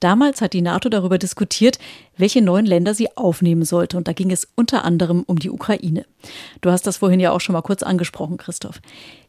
Damals 0.00 0.40
hat 0.40 0.54
die 0.54 0.62
NATO 0.62 0.88
darüber 0.88 1.18
diskutiert, 1.18 1.78
welche 2.16 2.40
neuen 2.40 2.64
Länder 2.64 2.94
sie 2.94 3.16
aufnehmen 3.16 3.64
sollte. 3.64 3.96
Und 3.96 4.08
da 4.08 4.12
ging 4.12 4.30
es 4.30 4.48
unter 4.56 4.84
anderem 4.84 5.22
um 5.26 5.38
die 5.38 5.50
Ukraine. 5.50 6.06
Du 6.62 6.70
hast 6.70 6.86
das 6.86 6.98
vorhin 6.98 7.20
ja 7.20 7.32
auch 7.32 7.40
schon 7.40 7.52
mal 7.52 7.62
kurz 7.62 7.82
angesprochen, 7.82 8.38
Christoph. 8.38 8.80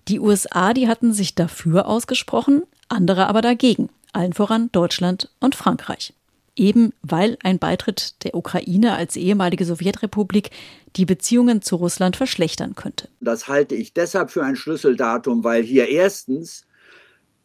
Die 0.08 0.20
USA, 0.20 0.74
die 0.74 0.88
hatten 0.88 1.14
sich 1.14 1.36
dafür 1.36 1.88
ausgesprochen, 1.88 2.64
andere 2.88 3.28
aber 3.28 3.42
dagegen. 3.42 3.90
Allen 4.14 4.34
voran 4.34 4.70
Deutschland 4.72 5.30
und 5.40 5.56
Frankreich 5.56 6.14
eben 6.62 6.94
weil 7.02 7.38
ein 7.44 7.60
Beitritt 7.60 8.24
der 8.24 8.36
Ukraine 8.36 8.96
als 8.96 9.18
ehemalige 9.18 9.66
Sowjetrepublik 9.66 10.52
die 10.96 11.06
Beziehungen 11.06 11.62
zu 11.62 11.76
Russland 11.76 12.16
verschlechtern 12.16 12.76
könnte. 12.76 13.10
Das 13.20 13.48
halte 13.48 13.76
ich 13.76 13.94
deshalb 13.94 14.30
für 14.30 14.44
ein 14.44 14.56
Schlüsseldatum, 14.56 15.44
weil 15.44 15.64
hier 15.64 15.90
erstens 15.90 16.66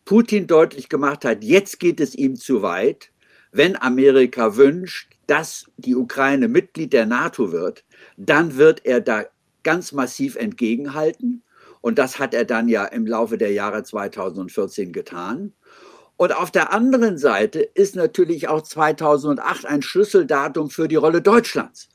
Putin 0.04 0.46
deutlich 0.46 0.88
gemacht 0.88 1.24
hat, 1.24 1.42
jetzt 1.42 1.80
geht 1.80 1.98
es 1.98 2.14
ihm 2.14 2.36
zu 2.36 2.62
weit, 2.62 3.10
wenn 3.50 3.80
Amerika 3.80 4.56
wünscht, 4.56 5.16
dass 5.26 5.66
die 5.78 5.96
Ukraine 5.96 6.46
Mitglied 6.46 6.92
der 6.92 7.06
NATO 7.06 7.50
wird, 7.50 7.84
dann 8.16 8.56
wird 8.56 8.84
er 8.84 9.00
da 9.00 9.24
ganz 9.64 9.92
massiv 9.92 10.36
entgegenhalten. 10.36 11.42
Und 11.80 11.98
das 11.98 12.18
hat 12.18 12.34
er 12.34 12.44
dann 12.44 12.68
ja 12.68 12.84
im 12.84 13.06
Laufe 13.06 13.38
der 13.38 13.52
Jahre 13.52 13.82
2014 13.82 14.92
getan. 14.92 15.54
Und 16.16 16.34
auf 16.34 16.50
der 16.50 16.72
anderen 16.72 17.18
Seite 17.18 17.60
ist 17.60 17.94
natürlich 17.94 18.48
auch 18.48 18.62
2008 18.62 19.66
ein 19.66 19.82
Schlüsseldatum 19.82 20.70
für 20.70 20.88
die 20.88 20.96
Rolle 20.96 21.20
Deutschlands. 21.20 21.88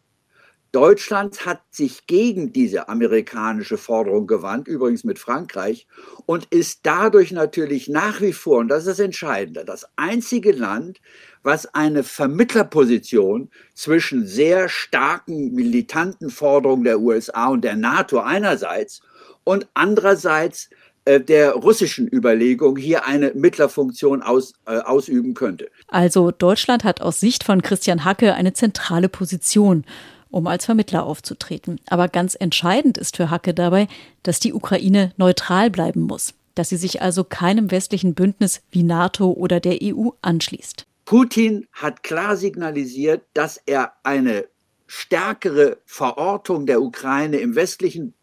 Deutschland 0.72 1.46
hat 1.46 1.60
sich 1.70 2.08
gegen 2.08 2.54
diese 2.54 2.88
amerikanische 2.88 3.78
Forderung 3.78 4.26
gewandt, 4.26 4.70
übrigens 4.70 5.04
mit 5.04 5.20
Frankreich, 5.20 5.86
und 6.26 6.46
ist 6.46 6.82
dadurch 6.84 7.34
natürlich 7.34 7.90
nach 7.90 8.22
wie 8.22 8.32
vor, 8.32 8.60
und 8.60 8.70
das 8.70 8.86
ist 8.86 8.88
das 8.88 9.00
Entscheidende, 9.00 9.66
das 9.66 9.86
einzige 9.98 10.54
Land, 10.54 11.02
was 11.44 11.66
eine 11.74 12.04
Vermittlerposition 12.04 13.50
zwischen 13.74 14.26
sehr 14.26 14.70
starken 14.70 15.54
militanten 15.54 16.30
Forderungen 16.30 16.86
der 16.86 17.02
USA 17.02 17.50
und 17.50 17.66
der 17.66 17.76
NATO 17.76 18.20
einerseits 18.20 19.02
und 19.44 19.68
andererseits 19.74 20.70
der 21.06 21.54
russischen 21.54 22.08
Überlegung 22.08 22.78
hier 22.78 23.06
eine 23.06 23.32
Mittlerfunktion 23.34 24.22
aus, 24.22 24.54
äh, 24.66 24.78
ausüben 24.78 25.34
könnte. 25.34 25.70
Also 25.88 26.32
Deutschland 26.32 26.84
hat 26.84 27.02
aus 27.02 27.20
Sicht 27.20 27.44
von 27.44 27.62
Christian 27.62 28.06
Hacke 28.06 28.34
eine 28.34 28.54
zentrale 28.54 29.10
Position, 29.10 29.86
um 30.30 30.48
als 30.48 30.66
Vermittler 30.66 31.04
aufzutreten. 31.04 31.80
Aber 31.88 32.08
ganz 32.08 32.36
entscheidend 32.40 32.98
ist 32.98 33.18
für 33.18 33.30
Hacke 33.30 33.54
dabei, 33.54 33.88
dass 34.24 34.40
die 34.40 34.54
Ukraine 34.54 35.12
neutral 35.18 35.70
bleiben 35.70 36.02
muss, 36.02 36.34
dass 36.56 36.70
sie 36.70 36.78
sich 36.78 37.02
also 37.02 37.24
keinem 37.24 37.72
westlichen 37.72 38.14
Bündnis 38.14 38.62
wie 38.72 38.84
NATO 38.84 39.32
oder 39.32 39.60
der 39.60 39.80
EU 39.82 40.10
anschließt. 40.22 40.86
Putin 41.06 41.68
hat 41.74 42.04
klar 42.04 42.38
signalisiert, 42.38 43.24
dass 43.34 43.62
er 43.66 43.94
eine 44.04 44.46
stärkere 44.88 45.78
Verortung 45.86 46.66
der 46.66 46.82
Ukraine 46.82 47.38
im 47.38 47.56
westlichen 47.56 48.14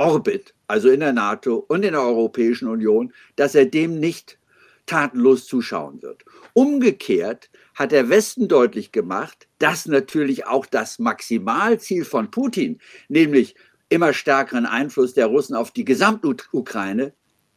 Orbit, 0.00 0.54
also 0.66 0.88
in 0.88 1.00
der 1.00 1.12
NATO 1.12 1.56
und 1.68 1.84
in 1.84 1.92
der 1.92 2.00
Europäischen 2.00 2.68
Union, 2.68 3.12
dass 3.36 3.54
er 3.54 3.66
dem 3.66 4.00
nicht 4.00 4.38
tatenlos 4.86 5.46
zuschauen 5.46 6.00
wird. 6.00 6.24
Umgekehrt 6.54 7.50
hat 7.74 7.92
der 7.92 8.08
Westen 8.08 8.48
deutlich 8.48 8.92
gemacht, 8.92 9.46
dass 9.58 9.84
natürlich 9.84 10.46
auch 10.46 10.64
das 10.64 10.98
Maximalziel 10.98 12.06
von 12.06 12.30
Putin, 12.30 12.80
nämlich 13.08 13.54
immer 13.90 14.14
stärkeren 14.14 14.64
Einfluss 14.64 15.12
der 15.12 15.26
Russen 15.26 15.54
auf 15.54 15.70
die 15.70 15.84
Gesamtukraine, 15.84 17.12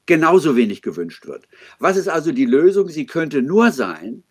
genauso 0.06 0.58
wenig 0.58 0.82
gewünscht 0.82 1.26
wird. 1.26 1.48
Was 1.80 1.96
ist 1.96 2.10
also 2.10 2.34
die 2.34 2.46
Lösung? 2.46 2.90
Sie 2.90 3.06
könnte 3.06 3.42
nur 3.42 3.72
sein, 3.72 4.26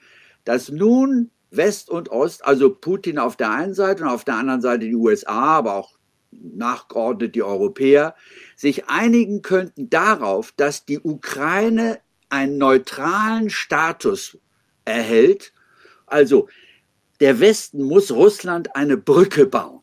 dass 0.44 0.68
nun 0.68 1.30
West 1.50 1.88
und 1.88 2.10
Ost, 2.10 2.44
also 2.44 2.74
Putin 2.74 3.18
auf 3.18 3.36
der 3.36 3.52
einen 3.52 3.72
Seite 3.72 4.02
und 4.02 4.10
auf 4.10 4.24
der 4.24 4.36
anderen 4.36 4.60
Seite 4.60 4.86
die 4.86 4.94
USA, 4.94 5.56
aber 5.56 5.76
auch 5.76 5.96
nachgeordnet 6.32 7.34
die 7.34 7.42
Europäer, 7.42 8.14
sich 8.56 8.88
einigen 8.88 9.42
könnten 9.42 9.90
darauf, 9.90 10.52
dass 10.56 10.84
die 10.84 10.98
Ukraine 11.00 12.00
einen 12.28 12.58
neutralen 12.58 13.50
Status 13.50 14.38
erhält. 14.84 15.52
Also 16.06 16.48
der 17.20 17.38
Westen 17.40 17.82
muss 17.82 18.10
Russland 18.10 18.74
eine 18.74 18.96
Brücke 18.96 19.46
bauen. 19.46 19.82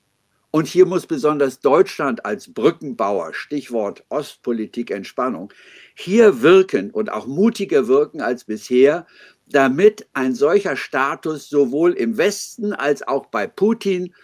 Und 0.52 0.68
hier 0.68 0.88
muss 0.88 1.06
besonders 1.06 1.60
Deutschland 1.60 2.26
als 2.26 2.52
Brückenbauer, 2.52 3.36
Stichwort 3.36 4.04
Ostpolitik 4.10 4.90
Entspannung, 4.90 5.54
hier 5.94 6.42
wirken 6.42 6.90
und 6.90 7.12
auch 7.12 7.28
mutiger 7.28 7.88
wirken 7.88 8.22
als 8.22 8.46
bisher, 8.46 9.06
damit 9.46 10.08
ein 10.14 10.34
solcher 10.34 10.76
Status 10.76 11.50
sowohl 11.50 11.94
im 11.94 12.18
Westen 12.18 12.74
als 12.74 13.08
auch 13.08 13.28
bei 13.28 13.46
Putin 13.46 14.16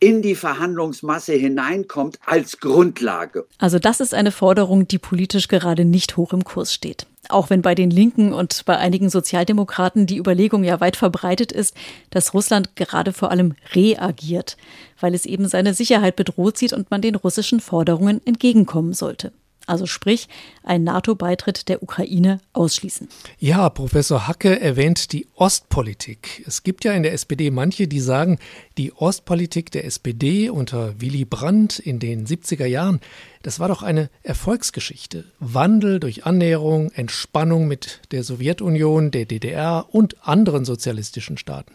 in 0.00 0.22
die 0.22 0.34
Verhandlungsmasse 0.34 1.34
hineinkommt 1.34 2.18
als 2.24 2.58
Grundlage. 2.58 3.46
Also 3.58 3.78
das 3.78 4.00
ist 4.00 4.14
eine 4.14 4.32
Forderung, 4.32 4.88
die 4.88 4.98
politisch 4.98 5.48
gerade 5.48 5.84
nicht 5.84 6.16
hoch 6.16 6.32
im 6.32 6.42
Kurs 6.42 6.74
steht. 6.74 7.06
Auch 7.28 7.50
wenn 7.50 7.62
bei 7.62 7.74
den 7.74 7.90
Linken 7.90 8.32
und 8.32 8.64
bei 8.64 8.78
einigen 8.78 9.10
Sozialdemokraten 9.10 10.06
die 10.06 10.16
Überlegung 10.16 10.64
ja 10.64 10.80
weit 10.80 10.96
verbreitet 10.96 11.52
ist, 11.52 11.76
dass 12.08 12.34
Russland 12.34 12.74
gerade 12.76 13.12
vor 13.12 13.30
allem 13.30 13.54
reagiert, 13.74 14.56
weil 14.98 15.14
es 15.14 15.26
eben 15.26 15.46
seine 15.46 15.74
Sicherheit 15.74 16.16
bedroht 16.16 16.56
sieht 16.56 16.72
und 16.72 16.90
man 16.90 17.02
den 17.02 17.14
russischen 17.14 17.60
Forderungen 17.60 18.20
entgegenkommen 18.24 18.94
sollte 18.94 19.32
also 19.70 19.86
sprich 19.86 20.28
ein 20.62 20.84
NATO-Beitritt 20.84 21.68
der 21.68 21.82
Ukraine 21.82 22.40
ausschließen. 22.52 23.08
Ja, 23.38 23.68
Professor 23.70 24.26
Hacke 24.26 24.60
erwähnt 24.60 25.12
die 25.12 25.26
Ostpolitik. 25.36 26.44
Es 26.46 26.62
gibt 26.62 26.84
ja 26.84 26.92
in 26.92 27.02
der 27.02 27.12
SPD 27.12 27.50
manche, 27.50 27.88
die 27.88 28.00
sagen, 28.00 28.38
die 28.76 28.92
Ostpolitik 28.92 29.70
der 29.70 29.84
SPD 29.84 30.50
unter 30.50 31.00
Willy 31.00 31.24
Brandt 31.24 31.78
in 31.78 31.98
den 31.98 32.26
70er 32.26 32.66
Jahren, 32.66 33.00
das 33.42 33.58
war 33.58 33.68
doch 33.68 33.82
eine 33.82 34.10
Erfolgsgeschichte. 34.22 35.24
Wandel 35.38 35.98
durch 35.98 36.26
Annäherung, 36.26 36.90
Entspannung 36.90 37.68
mit 37.68 38.00
der 38.10 38.22
Sowjetunion, 38.22 39.10
der 39.10 39.24
DDR 39.24 39.86
und 39.90 40.26
anderen 40.26 40.66
sozialistischen 40.66 41.38
Staaten. 41.38 41.72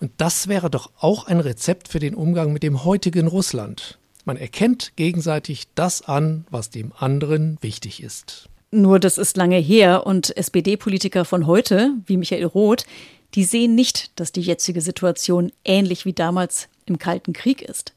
Und 0.00 0.10
das 0.16 0.48
wäre 0.48 0.68
doch 0.68 0.90
auch 0.98 1.26
ein 1.26 1.38
Rezept 1.38 1.88
für 1.88 2.00
den 2.00 2.14
Umgang 2.14 2.52
mit 2.52 2.64
dem 2.64 2.84
heutigen 2.84 3.28
Russland. 3.28 3.98
Man 4.26 4.36
erkennt 4.36 4.92
gegenseitig 4.96 5.68
das 5.76 6.02
an, 6.02 6.46
was 6.50 6.68
dem 6.68 6.92
anderen 6.98 7.58
wichtig 7.60 8.02
ist. 8.02 8.48
Nur 8.72 8.98
das 8.98 9.18
ist 9.18 9.36
lange 9.36 9.58
her 9.58 10.04
und 10.04 10.36
SPD-Politiker 10.36 11.24
von 11.24 11.46
heute, 11.46 11.92
wie 12.06 12.16
Michael 12.16 12.44
Roth, 12.44 12.86
die 13.34 13.44
sehen 13.44 13.76
nicht, 13.76 14.18
dass 14.18 14.32
die 14.32 14.40
jetzige 14.40 14.80
Situation 14.80 15.52
ähnlich 15.64 16.04
wie 16.04 16.12
damals 16.12 16.68
im 16.86 16.98
Kalten 16.98 17.32
Krieg 17.32 17.62
ist. 17.62 17.94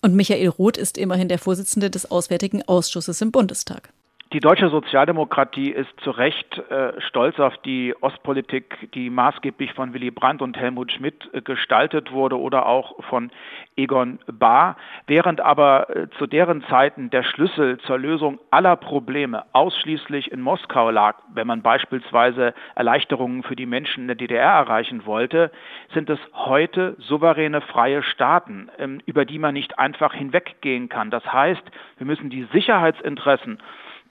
Und 0.00 0.14
Michael 0.14 0.48
Roth 0.48 0.76
ist 0.76 0.96
immerhin 0.96 1.28
der 1.28 1.40
Vorsitzende 1.40 1.90
des 1.90 2.08
Auswärtigen 2.08 2.62
Ausschusses 2.62 3.20
im 3.20 3.32
Bundestag. 3.32 3.92
Die 4.34 4.40
deutsche 4.40 4.68
Sozialdemokratie 4.68 5.70
ist 5.70 5.92
zu 6.00 6.10
Recht 6.10 6.58
äh, 6.68 7.00
stolz 7.02 7.38
auf 7.38 7.56
die 7.58 7.94
Ostpolitik, 8.00 8.90
die 8.92 9.08
maßgeblich 9.08 9.74
von 9.74 9.94
Willy 9.94 10.10
Brandt 10.10 10.42
und 10.42 10.56
Helmut 10.56 10.90
Schmidt 10.90 11.30
äh, 11.32 11.40
gestaltet 11.40 12.10
wurde 12.10 12.36
oder 12.40 12.66
auch 12.66 13.00
von 13.04 13.30
Egon 13.76 14.18
Bahr, 14.26 14.76
während 15.06 15.40
aber 15.40 15.88
äh, 15.88 16.08
zu 16.18 16.26
deren 16.26 16.64
Zeiten 16.64 17.10
der 17.10 17.22
Schlüssel 17.22 17.78
zur 17.78 17.96
Lösung 17.96 18.40
aller 18.50 18.74
Probleme 18.74 19.44
ausschließlich 19.52 20.32
in 20.32 20.40
Moskau 20.40 20.90
lag, 20.90 21.18
wenn 21.32 21.46
man 21.46 21.62
beispielsweise 21.62 22.54
Erleichterungen 22.74 23.44
für 23.44 23.54
die 23.54 23.66
Menschen 23.66 24.00
in 24.00 24.08
der 24.08 24.16
DDR 24.16 24.50
erreichen 24.50 25.06
wollte, 25.06 25.52
sind 25.92 26.10
es 26.10 26.18
heute 26.32 26.96
souveräne 26.98 27.60
freie 27.60 28.02
Staaten, 28.02 28.68
ähm, 28.80 29.00
über 29.06 29.26
die 29.26 29.38
man 29.38 29.54
nicht 29.54 29.78
einfach 29.78 30.12
hinweggehen 30.12 30.88
kann. 30.88 31.12
Das 31.12 31.24
heißt, 31.32 31.62
wir 31.98 32.06
müssen 32.08 32.30
die 32.30 32.48
Sicherheitsinteressen 32.52 33.58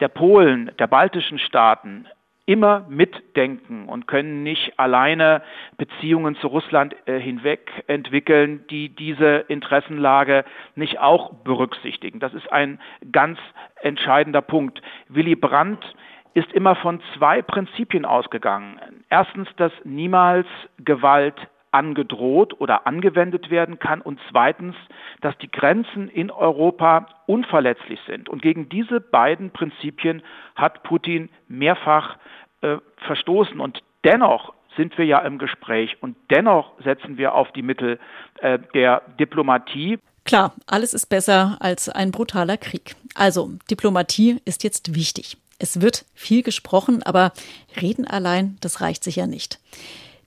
der 0.04 0.10
Polen, 0.10 0.70
der 0.80 0.88
baltischen 0.88 1.40
Staaten 1.40 2.06
immer 2.46 2.86
mitdenken 2.90 3.88
und 3.88 4.06
können 4.06 4.44
nicht 4.44 4.78
alleine 4.78 5.42
Beziehungen 5.78 6.36
zu 6.36 6.48
Russland 6.48 6.94
äh, 7.06 7.22
hinweg 7.22 7.72
entwickeln, 7.88 8.66
die 8.70 8.90
diese 8.90 9.46
Interessenlage 9.48 10.44
nicht 10.76 11.00
auch 11.00 11.36
berücksichtigen. 11.46 12.20
Das 12.20 12.34
ist 12.34 12.52
ein 12.52 12.82
ganz 13.14 13.40
entscheidender 13.80 14.42
Punkt. 14.42 14.82
Willy 15.08 15.38
Brandt 15.38 15.96
ist 16.34 16.52
immer 16.52 16.76
von 16.76 17.00
zwei 17.16 17.42
Prinzipien 17.42 18.04
ausgegangen. 18.04 18.78
Erstens, 19.10 19.48
dass 19.56 19.72
niemals 19.86 20.48
Gewalt 20.80 21.38
angedroht 21.74 22.60
oder 22.60 22.88
angewendet 22.88 23.50
werden 23.50 23.80
kann 23.80 24.02
und 24.02 24.20
zweitens, 24.30 24.76
dass 25.22 25.38
die 25.40 25.52
Grenzen 25.52 26.08
in 26.08 26.32
Europa 26.32 27.08
unverletzlich 27.26 28.00
sind. 28.08 28.30
Und 28.30 28.42
gegen 28.42 28.70
diese 28.70 29.02
beiden 29.02 29.52
Prinzipien 29.52 30.22
hat 30.56 30.84
Putin 30.84 31.30
mehrfach 31.48 32.18
äh, 32.62 32.78
verstoßen. 33.06 33.60
Und 33.60 33.80
dennoch 34.04 34.54
sind 34.78 34.98
wir 34.98 35.06
ja 35.06 35.20
im 35.20 35.38
Gespräch 35.38 35.98
und 36.02 36.16
dennoch 36.30 36.72
setzen 36.84 37.18
wir 37.18 37.34
auf 37.34 37.52
die 37.52 37.62
Mittel 37.62 38.00
äh, 38.40 38.60
der 38.74 39.02
Diplomatie. 39.20 40.00
Klar, 40.26 40.54
alles 40.68 40.94
ist 40.94 41.08
besser 41.08 41.58
als 41.60 41.90
ein 41.90 42.12
brutaler 42.12 42.58
Krieg. 42.58 42.96
Also, 43.16 43.52
Diplomatie 43.70 44.40
ist 44.46 44.64
jetzt 44.64 44.96
wichtig. 44.96 45.38
Es 45.60 45.82
wird 45.82 46.06
viel 46.14 46.44
gesprochen, 46.44 47.04
aber 47.04 47.34
reden 47.80 48.08
allein, 48.08 48.58
das 48.62 48.82
reicht 48.82 49.04
sicher 49.04 49.28
nicht. 49.28 49.60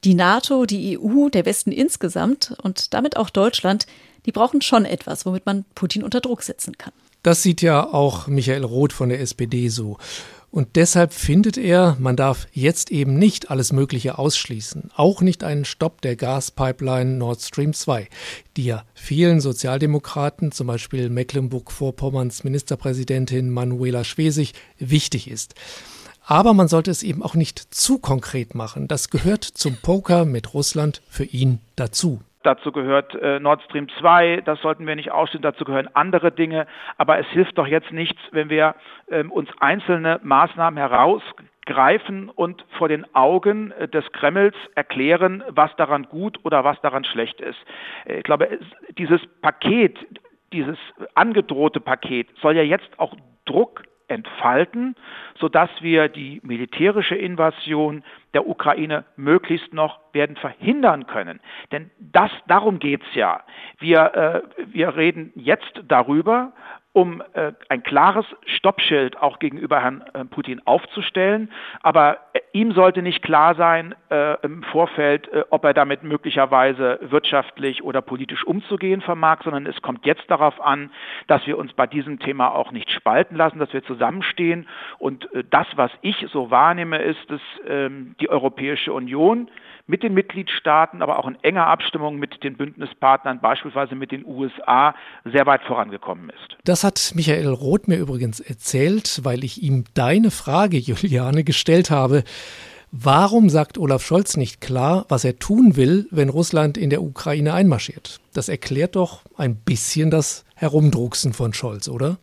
Die 0.07 0.15
NATO, 0.15 0.67
die 0.67 0.97
EU, 0.97 1.31
der 1.31 1.45
Westen 1.47 1.73
insgesamt 1.73 2.55
und 2.63 2.95
damit 2.95 3.17
auch 3.17 3.29
Deutschland, 3.29 3.87
die 4.25 4.31
brauchen 4.31 4.63
schon 4.63 4.85
etwas, 4.85 5.27
womit 5.27 5.47
man 5.47 5.65
Putin 5.75 6.05
unter 6.05 6.21
Druck 6.21 6.43
setzen 6.43 6.79
kann. 6.79 6.93
Das 7.25 7.43
sieht 7.43 7.61
ja 7.61 7.93
auch 7.93 8.29
Michael 8.29 8.63
Roth 8.63 8.93
von 8.93 9.09
der 9.09 9.21
SPD 9.21 9.69
so. 9.69 9.99
Und 10.53 10.77
deshalb 10.77 11.13
findet 11.13 11.59
er, 11.59 11.97
man 11.99 12.15
darf 12.15 12.47
jetzt 12.53 12.93
eben 12.93 13.19
nicht 13.19 13.51
alles 13.51 13.73
Mögliche 13.73 14.17
ausschließen, 14.17 14.93
auch 14.95 15.23
nicht 15.23 15.43
einen 15.43 15.65
Stopp 15.65 16.01
der 16.03 16.15
Gaspipeline 16.15 17.17
Nord 17.17 17.43
Stream 17.43 17.73
2, 17.73 18.09
die 18.57 18.67
ja 18.67 18.85
vielen 18.95 19.41
Sozialdemokraten, 19.41 20.53
zum 20.53 20.69
Beispiel 20.69 21.11
Mecklenburg-Vorpommerns 21.11 22.45
Ministerpräsidentin 22.45 23.51
Manuela 23.51 24.05
Schwesig, 24.05 24.53
wichtig 24.79 25.29
ist. 25.29 25.57
Aber 26.29 26.55
man 26.55 26.67
sollte 26.67 26.91
es 26.91 27.05
eben 27.05 27.23
auch 27.23 27.35
nicht 27.35 27.59
zu 27.73 28.01
konkret 28.01 28.57
machen. 28.57 28.89
Das 28.89 29.11
gehört 29.11 29.45
zum 29.45 29.77
Poker 29.81 30.25
mit 30.25 30.55
Russland 30.55 31.01
für 31.09 31.25
ihn 31.25 31.61
dazu. 31.77 32.21
Dazu 32.43 32.73
gehört 32.73 33.15
äh, 33.15 33.41
Nord 33.41 33.63
Stream 33.63 33.89
2, 33.99 34.43
das 34.45 34.61
sollten 34.61 34.87
wir 34.87 34.95
nicht 34.95 35.11
ausstehen, 35.11 35.43
dazu 35.43 35.65
gehören 35.65 35.89
andere 35.95 36.31
Dinge. 36.33 36.67
Aber 36.97 37.19
es 37.19 37.27
hilft 37.29 37.59
doch 37.59 37.67
jetzt 37.67 37.93
nichts, 37.93 38.21
wenn 38.33 38.51
wir 38.51 38.75
ähm, 39.09 39.33
uns 39.33 39.49
einzelne 39.59 40.21
Maßnahmen 40.23 40.79
herausgreifen 40.79 42.29
und 42.29 42.65
vor 42.79 42.89
den 42.89 43.05
Augen 43.15 43.73
äh, 43.73 43.89
des 43.89 44.05
Kremls 44.13 44.55
erklären, 44.75 45.43
was 45.49 45.75
daran 45.77 46.05
gut 46.05 46.39
oder 46.45 46.63
was 46.63 46.81
daran 46.83 47.05
schlecht 47.05 47.41
ist. 47.41 47.59
Äh, 48.05 48.19
ich 48.19 48.25
glaube, 48.25 48.49
dieses 48.97 49.21
Paket, 49.43 49.97
dieses 50.53 50.79
angedrohte 51.15 51.81
Paket 51.81 52.29
soll 52.41 52.57
ja 52.57 52.63
jetzt 52.63 52.89
auch 52.99 53.15
Druck 53.45 53.83
entfalten, 54.09 54.95
sodass 55.39 55.71
wir 55.81 56.09
die 56.09 56.41
militärische 56.43 57.15
Invasion 57.15 58.05
der 58.35 58.47
Ukraine 58.47 59.05
möglichst 59.17 59.73
noch 59.73 60.01
werden 60.13 60.37
verhindern 60.37 61.07
können. 61.07 61.41
Denn 61.73 61.91
das, 61.99 62.31
darum 62.47 62.79
geht's 62.79 63.07
ja. 63.15 63.43
Wir, 63.79 64.15
äh, 64.15 64.67
wir 64.73 64.97
reden 64.97 65.33
jetzt 65.35 65.83
darüber, 65.89 66.53
um 66.97 67.23
äh, 67.35 67.53
ein 67.69 67.83
klares 67.83 68.25
Stoppschild 68.47 69.19
auch 69.21 69.39
gegenüber 69.39 69.83
Herrn 69.83 70.03
äh, 70.15 70.25
Putin 70.25 70.63
aufzustellen. 70.65 71.53
Aber 71.83 72.17
äh, 72.33 72.41
ihm 72.53 72.73
sollte 72.73 73.03
nicht 73.03 73.21
klar 73.21 73.55
sein 73.55 73.95
äh, 74.09 74.41
im 74.41 74.63
Vorfeld, 74.63 75.31
äh, 75.31 75.45
ob 75.51 75.67
er 75.67 75.75
damit 75.75 76.05
möglicherweise 76.05 76.99
wirtschaftlich 77.03 77.85
oder 77.85 78.01
politisch 78.01 78.45
umzugehen 78.47 79.03
vermag, 79.03 79.43
sondern 79.45 79.67
es 79.67 79.83
kommt 79.83 80.07
jetzt 80.07 80.25
darauf 80.31 80.59
an, 80.59 80.91
dass 81.27 81.47
wir 81.47 81.59
uns 81.59 81.75
bei 81.75 81.87
diesem 81.87 82.19
Thema 82.19 82.55
auch 82.55 82.73
nicht 82.73 82.91
spalten 82.91 83.37
lassen, 83.37 83.59
dass 83.59 83.75
wir 83.75 83.85
zusammenstehen. 83.85 84.67
Und 84.99 85.31
äh, 85.35 85.45
das, 85.51 85.67
was 85.77 85.91
ich 86.01 86.25
so 86.33 86.51
wahrnehme, 86.51 86.97
ist, 87.03 87.31
dass 87.31 87.43
ähm, 87.69 88.15
die 88.21 88.31
Europäische 88.31 88.95
Union 88.95 89.51
mit 89.87 90.03
den 90.03 90.15
Mitgliedstaaten, 90.15 91.03
aber 91.03 91.19
auch 91.19 91.29
in 91.29 91.37
enger 91.43 91.67
Abstimmung 91.67 92.17
mit 92.17 92.43
den 92.43 92.57
Bündnispartnern, 92.57 93.41
beispielsweise 93.41 93.95
mit 93.95 94.11
den 94.11 94.25
USA, 94.25 94.95
sehr 95.25 95.47
weit 95.47 95.63
vorangekommen 95.63 96.31
ist. 96.31 96.57
Das 96.65 96.83
hat 96.83 97.13
Michael 97.15 97.49
Roth 97.49 97.87
mir 97.87 97.97
übrigens 97.97 98.41
erzählt, 98.41 99.21
weil 99.23 99.45
ich 99.45 99.63
ihm 99.63 99.85
deine 99.95 100.31
Frage, 100.31 100.79
Juliane, 100.79 101.45
gestellt 101.45 101.91
habe. 101.91 102.25
Warum 102.91 103.51
sagt 103.51 103.79
Olaf 103.79 104.05
Scholz 104.05 104.37
nicht 104.37 104.61
klar, 104.61 105.05
was 105.09 105.25
er 105.25 105.39
tun 105.39 105.77
will, 105.77 106.07
wenn 106.11 106.29
Russland 106.29 106.79
in 106.79 106.91
der 106.91 107.03
Ukraine 107.03 107.53
einmarschiert? 107.53 108.21
Das 108.33 108.49
erklärt 108.49 108.97
doch 108.97 109.23
ein 109.37 109.57
bisschen 109.57 110.11
das 110.11 110.45
Herumdrucksen 110.55 111.33
von 111.33 111.53
Scholz, 111.53 111.89
oder? 111.89 112.17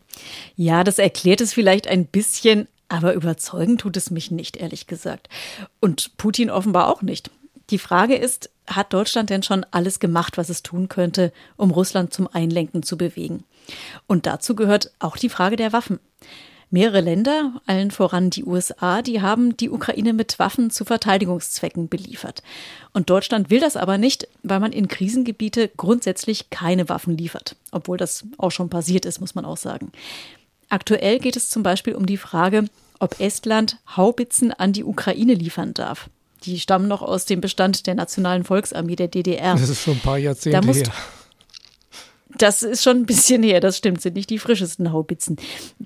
Ja, 0.56 0.84
das 0.84 1.00
erklärt 1.00 1.42
es 1.42 1.54
vielleicht 1.54 1.88
ein 1.88 2.06
bisschen, 2.06 2.68
aber 2.90 3.14
überzeugen 3.14 3.78
tut 3.78 3.98
es 3.98 4.10
mich 4.10 4.32
nicht, 4.32 4.58
ehrlich 4.58 4.88
gesagt. 4.88 5.30
Und 5.80 6.18
Putin 6.18 6.50
offenbar 6.50 6.88
auch 6.88 7.02
nicht. 7.02 7.30
Die 7.70 7.78
Frage 7.78 8.16
ist, 8.16 8.50
hat 8.68 8.94
Deutschland 8.94 9.30
denn 9.30 9.44
schon 9.44 9.66
alles 9.72 10.00
gemacht, 10.00 10.38
was 10.38 10.50
es 10.50 10.64
tun 10.64 10.90
könnte, 10.90 11.32
um 11.58 11.72
Russland 11.72 12.14
zum 12.14 12.28
Einlenken 12.32 12.84
zu 12.84 12.98
bewegen? 12.98 13.44
Und 14.08 14.26
dazu 14.26 14.56
gehört 14.56 14.92
auch 15.00 15.18
die 15.18 15.30
Frage 15.30 15.56
der 15.56 15.74
Waffen. 15.74 16.00
Mehrere 16.70 17.02
Länder, 17.02 17.62
allen 17.68 17.92
voran 17.92 18.32
die 18.32 18.46
USA, 18.46 19.04
die 19.04 19.22
haben 19.22 19.56
die 19.58 19.70
Ukraine 19.70 20.12
mit 20.12 20.40
Waffen 20.40 20.72
zu 20.72 20.86
Verteidigungszwecken 20.86 21.88
beliefert. 21.88 22.42
Und 22.94 23.12
Deutschland 23.12 23.52
will 23.52 23.60
das 23.60 23.78
aber 23.78 24.00
nicht, 24.00 24.28
weil 24.42 24.60
man 24.60 24.72
in 24.72 24.88
Krisengebiete 24.88 25.70
grundsätzlich 25.78 26.50
keine 26.50 26.90
Waffen 26.90 27.16
liefert. 27.16 27.58
Obwohl 27.72 27.98
das 27.98 28.26
auch 28.40 28.50
schon 28.50 28.72
passiert 28.72 29.06
ist, 29.06 29.22
muss 29.22 29.36
man 29.36 29.46
auch 29.46 29.58
sagen. 29.58 29.92
Aktuell 30.70 31.20
geht 31.20 31.36
es 31.36 31.52
zum 31.52 31.62
Beispiel 31.62 31.94
um 31.94 32.08
die 32.08 32.18
Frage, 32.18 32.66
ob 32.98 33.20
Estland 33.20 33.78
Haubitzen 33.96 34.52
an 34.52 34.74
die 34.74 34.84
Ukraine 34.84 35.36
liefern 35.36 35.76
darf. 35.76 36.10
Die 36.46 36.60
stammen 36.60 36.88
noch 36.88 37.02
aus 37.02 37.26
dem 37.26 37.42
Bestand 37.42 37.88
der 37.88 37.96
Nationalen 37.96 38.44
Volksarmee 38.44 38.96
der 38.96 39.08
DDR. 39.08 39.54
Das 39.54 39.70
ist 39.70 39.84
schon 39.84 39.96
ein 39.96 40.00
paar 40.02 40.18
Jahrzehnte 40.18 40.72
her. 40.74 40.92
Das 42.38 42.64
ist 42.64 42.84
schon 42.84 42.98
ein 42.98 43.06
bisschen 43.06 43.44
her, 43.44 43.60
das 43.60 43.78
stimmt, 43.78 44.02
sind 44.02 44.16
nicht 44.16 44.30
die 44.30 44.40
frischesten 44.40 44.92
Haubitzen. 44.92 45.38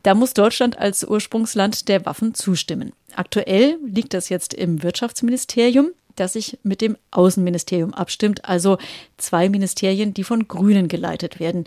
Da 0.03 0.13
muss 0.13 0.33
Deutschland 0.33 0.79
als 0.79 1.03
Ursprungsland 1.03 1.89
der 1.89 2.05
Waffen 2.05 2.33
zustimmen. 2.33 2.93
Aktuell 3.15 3.77
liegt 3.85 4.13
das 4.13 4.29
jetzt 4.29 4.53
im 4.53 4.81
Wirtschaftsministerium, 4.81 5.89
das 6.15 6.33
sich 6.33 6.57
mit 6.63 6.81
dem 6.81 6.97
Außenministerium 7.11 7.93
abstimmt, 7.93 8.45
also 8.45 8.77
zwei 9.17 9.49
Ministerien, 9.49 10.13
die 10.13 10.23
von 10.23 10.47
Grünen 10.47 10.87
geleitet 10.87 11.39
werden. 11.39 11.65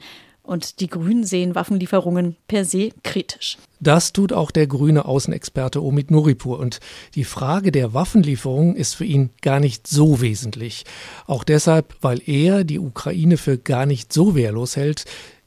Und 0.50 0.80
die 0.80 0.88
Grünen 0.88 1.22
sehen 1.22 1.54
Waffenlieferungen 1.54 2.34
per 2.48 2.64
se 2.64 2.88
kritisch. 3.04 3.56
Das 3.78 4.12
tut 4.12 4.32
auch 4.32 4.50
der 4.50 4.66
grüne 4.66 5.04
Außenexperte 5.04 5.80
Omid 5.80 6.10
Nuripur. 6.10 6.58
Und 6.58 6.80
die 7.14 7.22
Frage 7.22 7.70
der 7.70 7.94
Waffenlieferung 7.94 8.74
ist 8.74 8.94
für 8.94 9.04
ihn 9.04 9.30
gar 9.42 9.60
nicht 9.60 9.86
so 9.86 10.20
wesentlich. 10.20 10.86
Auch 11.28 11.44
deshalb, 11.44 11.94
weil 12.00 12.20
er 12.26 12.64
die 12.64 12.80
Ukraine 12.80 13.36
für 13.36 13.58
gar 13.58 13.86
nicht 13.86 14.12
so 14.12 14.34
wehrlos 14.34 14.76
hält, 14.76 15.04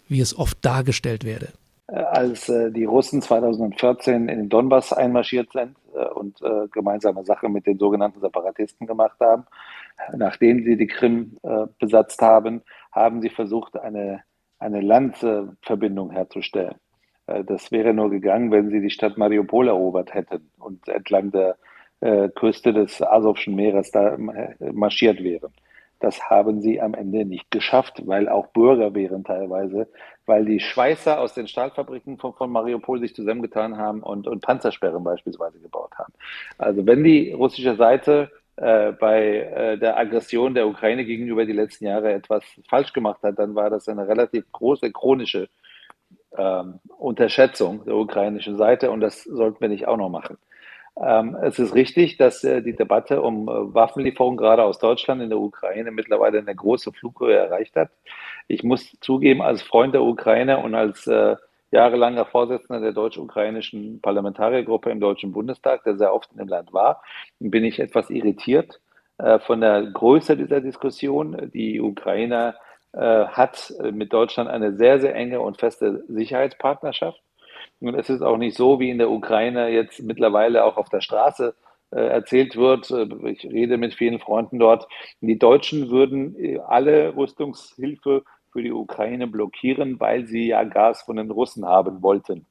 wie 0.08 0.22
es 0.22 0.39
oft 0.39 0.63
dargestellt 0.63 1.26
werde. 1.26 1.50
Äh, 1.88 1.96
als 1.96 2.48
äh, 2.48 2.72
die 2.72 2.86
Russen 2.86 3.22
2014 3.22 4.30
in 4.30 4.38
den 4.38 4.48
Donbass 4.48 4.94
einmarschiert 4.94 5.52
sind 5.52 5.76
äh, 5.94 6.06
und 6.06 6.39
gemeinsame 6.72 7.26
Sache 7.26 7.50
mit 7.50 7.68
den 7.68 7.78
sogenannten 7.78 8.22
Separatisten 8.22 8.88
gemacht 8.88 9.20
haben, 9.20 9.44
nachdem 10.16 10.63
sie 10.63 10.78
die 10.78 10.88
Krim 10.88 11.38
besetzt 11.78 12.22
haben, 12.22 12.62
haben 12.92 13.22
sie 13.22 13.30
versucht, 13.30 13.78
eine 13.78 14.24
eine 14.63 14.82
Landverbindung 14.82 16.12
herzustellen. 16.12 16.76
Äh, 17.28 17.43
das 17.43 17.71
wäre 17.71 17.93
nur 17.93 18.10
gegangen, 18.10 18.52
wenn 18.52 18.69
sie 18.69 18.82
die 18.82 18.89
Stadt 18.89 19.17
Mariupol 19.17 19.67
erobert 19.67 20.13
hätten 20.13 20.49
und 20.60 20.88
entlang 20.88 21.32
der 21.32 21.58
äh, 22.02 22.30
Küste 22.30 22.73
des 22.73 23.02
Asowschen 23.02 23.56
Meeres 23.56 23.91
da 23.91 24.15
äh, 24.15 24.71
marschiert 24.71 25.23
wären. 25.23 25.52
Das 25.99 26.30
haben 26.30 26.60
sie 26.60 26.82
am 26.82 26.95
Ende 26.95 27.23
nicht 27.23 27.49
geschafft, 27.49 28.02
weil 28.06 28.28
auch 28.28 28.47
Bürger 28.47 28.93
wären 28.93 29.23
teilweise, 29.23 29.88
weil 30.26 30.43
die 30.43 30.60
Schweißer 30.60 31.17
aus 31.17 31.34
den 31.34 31.47
Stahlfabriken 31.47 32.17
von, 32.17 32.34
von 32.34 32.52
Mariupol 32.52 32.99
sich 32.99 33.15
zusammengetan 33.15 33.78
haben 33.78 34.04
und, 34.04 34.28
und 34.28 34.41
Panzersperren 34.41 35.02
beispielsweise 35.02 35.60
gebaut 35.60 35.93
haben. 35.97 36.12
Also 36.58 36.86
wenn 36.86 37.06
die 37.06 37.32
russische 37.32 37.76
Seite 37.76 38.30
äh, 38.58 38.92
bei 38.92 39.39
äh, 39.39 39.78
der 39.78 39.98
Aggression 39.98 40.54
der 40.54 40.68
Ukraine 40.68 41.06
gegenüber 41.06 41.46
die 41.46 41.54
letzten 41.54 41.86
Jahre 41.86 42.13
etwas 42.13 42.44
falsch 42.70 42.94
gemacht 42.94 43.24
hat, 43.24 43.39
dann 43.39 43.56
war 43.56 43.70
das 43.70 43.88
eine 43.89 44.08
relativ 44.08 44.52
große 44.52 44.92
chronische 44.92 45.50
ähm, 46.38 46.80
Unterschätzung 46.98 47.84
der 47.86 47.96
ukrainischen 47.96 48.58
Seite 48.58 48.92
und 48.92 49.02
das 49.02 49.24
sollten 49.24 49.62
wir 49.62 49.70
nicht 49.70 49.88
auch 49.88 49.98
noch 49.98 50.10
machen. 50.10 50.38
Ähm, 50.96 51.36
es 51.42 51.58
ist 51.58 51.74
richtig, 51.74 52.18
dass 52.18 52.44
äh, 52.44 52.62
die 52.62 52.76
Debatte 52.76 53.22
um 53.22 53.48
äh, 53.48 53.74
Waffenlieferungen 53.74 54.38
gerade 54.38 54.63
aus 54.63 54.78
Deutschland 54.78 55.22
in 55.24 55.30
der 55.30 55.39
Ukraine 55.39 55.89
mittlerweile 55.92 56.38
eine 56.38 56.56
große 56.56 56.92
Flughöhe 56.92 57.36
erreicht 57.36 57.76
hat. 57.76 57.89
Ich 58.48 58.63
muss 58.63 58.96
zugeben, 59.02 59.42
als 59.42 59.63
Freund 59.63 59.96
der 59.96 60.04
Ukraine 60.04 60.60
und 60.60 60.76
als 60.76 61.08
äh, 61.08 61.36
jahrelanger 61.74 62.26
Vorsitzender 62.26 62.80
der 62.80 62.94
deutsch-ukrainischen 62.94 64.00
Parlamentariergruppe 64.00 64.92
im 64.92 65.00
Deutschen 65.00 65.32
Bundestag, 65.32 65.84
der 65.84 65.98
sehr 65.98 66.14
oft 66.14 66.32
in 66.32 66.38
dem 66.38 66.48
Land 66.48 66.72
war, 66.72 67.02
bin 67.40 67.64
ich 67.64 67.80
etwas 67.80 68.12
irritiert 68.12 68.80
äh, 69.18 69.40
von 69.40 69.60
der 69.60 69.82
Größe 69.88 70.38
dieser 70.38 70.62
Diskussion. 70.62 71.50
Die 71.52 71.82
Ukrainer 71.82 72.56
äh, 72.94 73.26
hat 73.26 73.74
mit 73.92 74.14
Deutschland 74.14 74.52
eine 74.52 74.78
sehr, 74.78 75.00
sehr 75.02 75.16
enge 75.16 75.42
und 75.42 75.58
feste 75.58 76.04
Sicherheitspartnerschaft. 76.08 77.20
Und 77.80 77.96
es 77.96 78.08
ist 78.08 78.22
auch 78.22 78.38
nicht 78.38 78.56
so, 78.56 78.80
wie 78.80 78.92
in 78.92 79.00
der 79.00 79.10
Ukraine 79.10 79.70
jetzt 79.70 80.02
mittlerweile 80.04 80.66
auch 80.66 80.78
auf 80.78 80.90
der 80.90 81.02
Straße 81.02 81.56
äh, 81.90 82.00
erzählt 82.00 82.56
wird. 82.56 82.92
Ich 83.26 83.46
rede 83.46 83.78
mit 83.78 83.96
vielen 83.96 84.20
Freunden 84.20 84.60
dort. 84.60 84.88
Die 85.22 85.40
Deutschen 85.40 85.90
würden 85.90 86.36
alle 86.68 87.16
Rüstungshilfe 87.16 88.24
für 88.54 88.62
die 88.62 88.72
Ukraine 88.72 89.28
blockieren, 89.28 90.00
weil 90.00 90.26
sie 90.26 90.48
ja 90.48 90.63
Gas 90.63 91.02
von 91.02 91.18
den 91.18 91.30
Russen 91.30 91.66
haben 91.66 92.02
wollten. 92.02 92.46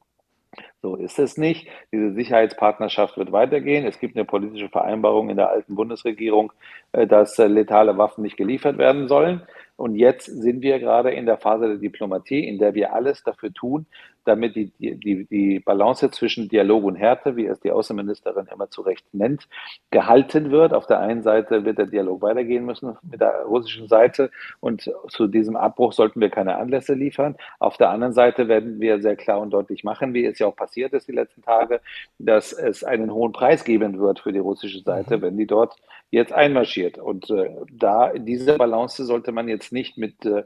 So 0.83 0.95
ist 0.97 1.17
es 1.17 1.37
nicht. 1.37 1.67
Diese 1.91 2.13
Sicherheitspartnerschaft 2.13 3.17
wird 3.17 3.31
weitergehen. 3.31 3.87
Es 3.87 3.99
gibt 3.99 4.15
eine 4.15 4.25
politische 4.25 4.69
Vereinbarung 4.69 5.29
in 5.29 5.37
der 5.37 5.49
alten 5.49 5.73
Bundesregierung, 5.73 6.53
dass 6.91 7.37
letale 7.39 7.97
Waffen 7.97 8.21
nicht 8.21 8.37
geliefert 8.37 8.77
werden 8.77 9.07
sollen. 9.07 9.41
Und 9.75 9.95
jetzt 9.95 10.25
sind 10.25 10.61
wir 10.61 10.79
gerade 10.79 11.11
in 11.11 11.25
der 11.25 11.37
Phase 11.37 11.67
der 11.67 11.77
Diplomatie, 11.77 12.47
in 12.47 12.59
der 12.59 12.73
wir 12.75 12.93
alles 12.93 13.23
dafür 13.23 13.51
tun, 13.51 13.87
damit 14.25 14.55
die, 14.55 14.71
die, 14.79 15.25
die 15.25 15.59
Balance 15.59 16.09
zwischen 16.11 16.47
Dialog 16.47 16.83
und 16.83 16.95
Härte, 16.95 17.35
wie 17.35 17.45
es 17.45 17.59
die 17.59 17.71
Außenministerin 17.71 18.47
immer 18.53 18.69
zu 18.69 18.81
Recht 18.81 19.05
nennt, 19.13 19.47
gehalten 19.91 20.51
wird. 20.51 20.73
Auf 20.73 20.87
der 20.87 20.99
einen 20.99 21.23
Seite 21.23 21.65
wird 21.65 21.77
der 21.77 21.87
Dialog 21.87 22.21
weitergehen 22.21 22.65
müssen 22.65 22.97
mit 23.01 23.21
der 23.21 23.43
russischen 23.43 23.87
Seite 23.87 24.31
und 24.59 24.89
zu 25.09 25.27
diesem 25.27 25.55
Abbruch 25.55 25.93
sollten 25.93 26.21
wir 26.21 26.29
keine 26.29 26.55
Anlässe 26.55 26.93
liefern. 26.93 27.35
Auf 27.59 27.77
der 27.77 27.89
anderen 27.89 28.13
Seite 28.13 28.47
werden 28.47 28.79
wir 28.79 29.01
sehr 29.01 29.15
klar 29.15 29.39
und 29.39 29.51
deutlich 29.51 29.83
machen, 29.83 30.13
wie 30.13 30.25
es 30.25 30.39
ja 30.39 30.47
auch 30.47 30.55
passiert 30.55 30.93
ist 30.93 31.07
die 31.07 31.13
letzten 31.13 31.41
Tage, 31.41 31.81
dass 32.19 32.53
es 32.53 32.83
einen 32.83 33.13
hohen 33.13 33.33
Preis 33.33 33.63
geben 33.63 33.99
wird 33.99 34.19
für 34.19 34.31
die 34.31 34.39
russische 34.39 34.79
Seite, 34.79 35.17
mhm. 35.17 35.21
wenn 35.21 35.37
die 35.37 35.47
dort 35.47 35.75
jetzt 36.11 36.33
einmarschiert. 36.33 36.97
Und 36.97 37.29
äh, 37.29 37.49
da 37.71 38.13
diese 38.13 38.57
Balance 38.57 39.03
sollte 39.05 39.31
man 39.31 39.47
jetzt 39.47 39.71
nicht 39.71 39.97
mit 39.97 40.25
äh, 40.25 40.43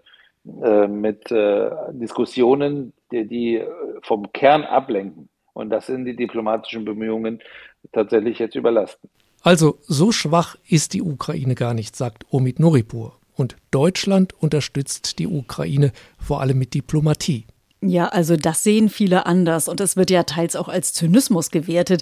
äh, 0.63 0.87
mit 0.87 1.29
äh, 1.31 1.69
Diskussionen, 1.91 2.93
die, 3.11 3.27
die 3.27 3.63
vom 4.01 4.31
Kern 4.31 4.63
ablenken. 4.63 5.29
Und 5.53 5.69
das 5.71 5.87
sind 5.87 6.05
die 6.05 6.15
diplomatischen 6.15 6.85
Bemühungen 6.85 7.41
tatsächlich 7.91 8.39
jetzt 8.39 8.55
überlasten. 8.55 9.09
Also 9.41 9.79
so 9.81 10.11
schwach 10.11 10.55
ist 10.67 10.93
die 10.93 11.01
Ukraine 11.01 11.55
gar 11.55 11.73
nicht, 11.73 11.95
sagt 11.95 12.25
Omid 12.31 12.59
Noripur. 12.59 13.17
Und 13.35 13.57
Deutschland 13.71 14.33
unterstützt 14.41 15.19
die 15.19 15.27
Ukraine 15.27 15.91
vor 16.17 16.41
allem 16.41 16.59
mit 16.59 16.73
Diplomatie. 16.73 17.45
Ja, 17.81 18.07
also 18.07 18.35
das 18.35 18.63
sehen 18.63 18.89
viele 18.89 19.27
anders 19.27 19.67
und 19.67 19.79
es 19.81 19.95
wird 19.95 20.09
ja 20.09 20.23
teils 20.23 20.55
auch 20.55 20.67
als 20.67 20.93
Zynismus 20.93 21.51
gewertet, 21.51 22.01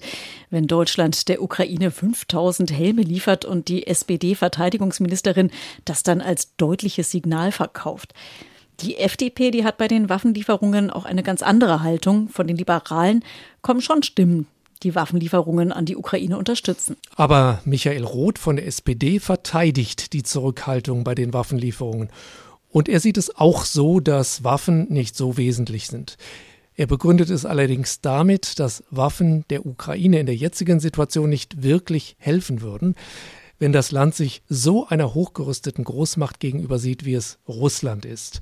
wenn 0.50 0.68
Deutschland 0.68 1.28
der 1.28 1.42
Ukraine 1.42 1.92
5000 1.92 2.72
Helme 2.72 3.02
liefert 3.02 3.44
und 3.44 3.68
die 3.68 3.86
SPD-Verteidigungsministerin 3.86 5.52
das 5.84 6.04
dann 6.04 6.22
als 6.22 6.56
deutliches 6.56 7.12
Signal 7.12 7.52
verkauft. 7.52 8.14
Die 8.82 8.98
FDP, 8.98 9.52
die 9.52 9.66
hat 9.66 9.78
bei 9.78 9.90
den 9.90 10.08
Waffenlieferungen 10.08 10.92
auch 10.92 11.06
eine 11.06 11.24
ganz 11.24 11.42
andere 11.42 11.82
Haltung. 11.82 12.30
Von 12.30 12.48
den 12.48 12.58
Liberalen 12.58 13.24
kommen 13.62 13.82
schon 13.82 14.04
Stimmen, 14.04 14.48
die 14.84 14.96
Waffenlieferungen 14.96 15.72
an 15.72 15.86
die 15.86 15.96
Ukraine 15.98 16.38
unterstützen. 16.38 16.96
Aber 17.16 17.62
Michael 17.66 18.04
Roth 18.04 18.40
von 18.40 18.58
der 18.58 18.68
SPD 18.68 19.20
verteidigt 19.20 20.14
die 20.14 20.24
Zurückhaltung 20.24 21.04
bei 21.04 21.16
den 21.16 21.34
Waffenlieferungen 21.34 22.10
und 22.76 22.90
er 22.90 23.00
sieht 23.00 23.16
es 23.16 23.34
auch 23.34 23.64
so, 23.64 24.02
dass 24.02 24.44
Waffen 24.44 24.92
nicht 24.92 25.16
so 25.16 25.38
wesentlich 25.38 25.88
sind. 25.88 26.18
Er 26.76 26.88
begründet 26.88 27.30
es 27.30 27.46
allerdings 27.46 28.02
damit, 28.02 28.60
dass 28.60 28.84
Waffen 28.90 29.46
der 29.50 29.66
Ukraine 29.66 30.20
in 30.20 30.26
der 30.26 30.36
jetzigen 30.36 30.82
Situation 30.82 31.30
nicht 31.30 31.64
wirklich 31.64 32.18
helfen 32.20 32.60
würden, 32.60 32.96
wenn 33.60 33.72
das 33.72 33.94
Land 33.94 34.14
sich 34.14 34.44
so 34.50 34.86
einer 34.90 35.14
hochgerüsteten 35.14 35.86
Großmacht 35.86 36.42
gegenüber 36.42 36.78
sieht, 36.78 37.06
wie 37.06 37.14
es 37.14 37.40
Russland 37.48 38.04
ist. 38.04 38.42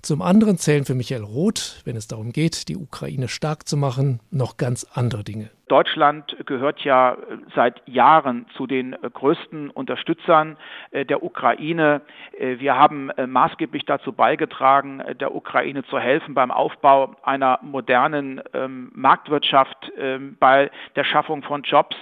Zum 0.00 0.22
anderen 0.22 0.56
zählen 0.56 0.86
für 0.86 0.94
Michael 0.94 1.24
Roth, 1.24 1.82
wenn 1.84 1.94
es 1.94 2.06
darum 2.06 2.32
geht, 2.32 2.68
die 2.68 2.76
Ukraine 2.78 3.28
stark 3.28 3.68
zu 3.68 3.76
machen, 3.76 4.20
noch 4.30 4.56
ganz 4.56 4.86
andere 4.94 5.24
Dinge. 5.24 5.50
Deutschland 5.68 6.36
gehört 6.46 6.80
ja 6.80 7.16
seit 7.54 7.86
Jahren 7.86 8.46
zu 8.56 8.66
den 8.66 8.92
größten 8.92 9.70
Unterstützern 9.70 10.56
äh, 10.90 11.04
der 11.04 11.22
Ukraine. 11.22 12.02
Äh, 12.38 12.58
wir 12.58 12.76
haben 12.76 13.10
äh, 13.10 13.26
maßgeblich 13.26 13.84
dazu 13.84 14.12
beigetragen, 14.12 15.02
der 15.20 15.34
Ukraine 15.34 15.84
zu 15.84 15.98
helfen 15.98 16.34
beim 16.34 16.50
Aufbau 16.50 17.14
einer 17.22 17.58
modernen 17.62 18.40
ähm, 18.54 18.90
Marktwirtschaft, 18.94 19.92
ähm, 19.98 20.36
bei 20.40 20.70
der 20.96 21.04
Schaffung 21.04 21.42
von 21.42 21.62
Jobs, 21.62 21.96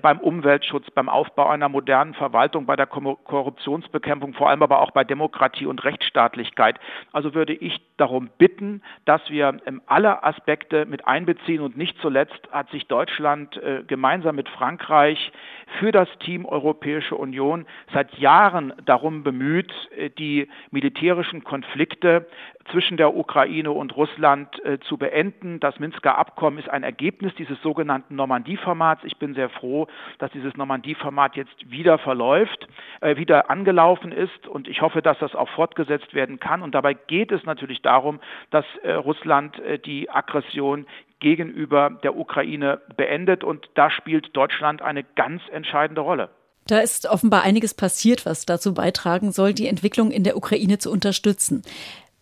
beim 0.00 0.18
Umweltschutz, 0.18 0.90
beim 0.92 1.10
Aufbau 1.10 1.50
einer 1.50 1.68
modernen 1.68 2.14
Verwaltung, 2.14 2.64
bei 2.64 2.74
der 2.74 2.86
Korruptionsbekämpfung, 2.86 4.32
vor 4.32 4.48
allem 4.48 4.62
aber 4.62 4.80
auch 4.80 4.92
bei 4.92 5.04
Demokratie 5.04 5.66
und 5.66 5.84
Rechtsstaatlichkeit. 5.84 6.80
Also 7.12 7.34
würde 7.34 7.52
ich 7.52 7.82
darum 7.98 8.30
bitten, 8.38 8.82
dass 9.04 9.20
wir 9.28 9.58
ähm, 9.66 9.82
alle 9.84 10.24
Aspekte 10.24 10.86
mit 10.86 11.06
einbeziehen 11.06 11.60
und 11.60 11.76
nicht 11.76 11.98
zuletzt 12.00 12.48
hat 12.50 12.70
sich 12.70 12.86
Deutschland 12.94 13.56
äh, 13.56 13.82
gemeinsam 13.84 14.36
mit 14.36 14.48
Frankreich 14.48 15.32
für 15.80 15.90
das 15.90 16.08
Team 16.20 16.44
Europäische 16.44 17.16
Union 17.16 17.66
seit 17.92 18.16
Jahren 18.18 18.72
darum 18.84 19.24
bemüht, 19.24 19.72
äh, 19.96 20.10
die 20.10 20.46
militärischen 20.70 21.42
Konflikte 21.42 22.28
zwischen 22.70 22.96
der 22.96 23.16
Ukraine 23.16 23.72
und 23.72 23.96
Russland 23.96 24.64
äh, 24.64 24.78
zu 24.78 24.96
beenden. 24.96 25.58
Das 25.58 25.80
Minsker 25.80 26.16
Abkommen 26.16 26.58
ist 26.58 26.70
ein 26.70 26.84
Ergebnis 26.84 27.34
dieses 27.34 27.60
sogenannten 27.62 28.14
Normandie-Formats. 28.14 29.02
Ich 29.02 29.16
bin 29.16 29.34
sehr 29.34 29.48
froh, 29.48 29.88
dass 30.20 30.30
dieses 30.30 30.56
Normandie-Format 30.56 31.34
jetzt 31.34 31.68
wieder 31.68 31.98
verläuft, 31.98 32.68
wieder 33.16 33.50
angelaufen 33.50 34.12
ist 34.12 34.46
und 34.46 34.68
ich 34.68 34.80
hoffe, 34.82 35.02
dass 35.02 35.18
das 35.18 35.34
auch 35.34 35.48
fortgesetzt 35.48 36.14
werden 36.14 36.38
kann. 36.38 36.62
Und 36.62 36.74
dabei 36.74 36.94
geht 36.94 37.32
es 37.32 37.44
natürlich 37.44 37.82
darum, 37.82 38.20
dass 38.50 38.64
Russland 38.84 39.60
die 39.84 40.08
Aggression 40.08 40.86
gegenüber 41.24 41.88
der 42.02 42.16
Ukraine 42.16 42.82
beendet. 42.98 43.42
Und 43.42 43.70
da 43.74 43.90
spielt 43.90 44.36
Deutschland 44.36 44.82
eine 44.82 45.02
ganz 45.02 45.40
entscheidende 45.50 46.02
Rolle. 46.02 46.28
Da 46.66 46.80
ist 46.80 47.06
offenbar 47.06 47.42
einiges 47.42 47.72
passiert, 47.72 48.26
was 48.26 48.44
dazu 48.44 48.74
beitragen 48.74 49.32
soll, 49.32 49.54
die 49.54 49.66
Entwicklung 49.66 50.10
in 50.10 50.22
der 50.22 50.36
Ukraine 50.36 50.78
zu 50.78 50.90
unterstützen. 50.90 51.62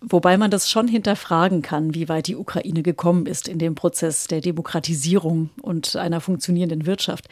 Wobei 0.01 0.37
man 0.37 0.51
das 0.51 0.71
schon 0.71 0.89
hinterfragen 0.89 1.63
kann, 1.63 1.95
wie 1.95 2.09
weit 2.09 2.29
die 2.29 2.37
Ukraine 2.37 2.83
gekommen 2.83 3.27
ist 3.27 3.49
in 3.49 3.59
dem 3.59 3.75
Prozess 3.75 4.29
der 4.29 4.41
Demokratisierung 4.41 5.51
und 5.61 5.97
einer 5.97 6.21
funktionierenden 6.21 6.87
Wirtschaft. 6.87 7.29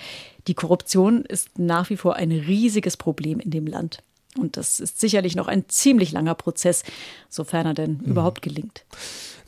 Die 0.48 0.54
Korruption 0.54 1.24
ist 1.24 1.59
nach 1.59 1.90
wie 1.90 1.96
vor 1.96 2.16
ein 2.16 2.30
riesiges 2.33 2.96
Problem 2.96 3.38
in 3.40 3.50
dem 3.50 3.66
Land. 3.66 4.02
Und 4.38 4.56
das 4.56 4.78
ist 4.78 5.00
sicherlich 5.00 5.35
noch 5.35 5.48
ein 5.48 5.68
ziemlich 5.68 6.12
langer 6.12 6.37
Prozess, 6.37 6.85
sofern 7.28 7.66
er 7.66 7.74
denn 7.74 8.00
mhm. 8.02 8.11
überhaupt 8.11 8.42
gelingt. 8.42 8.85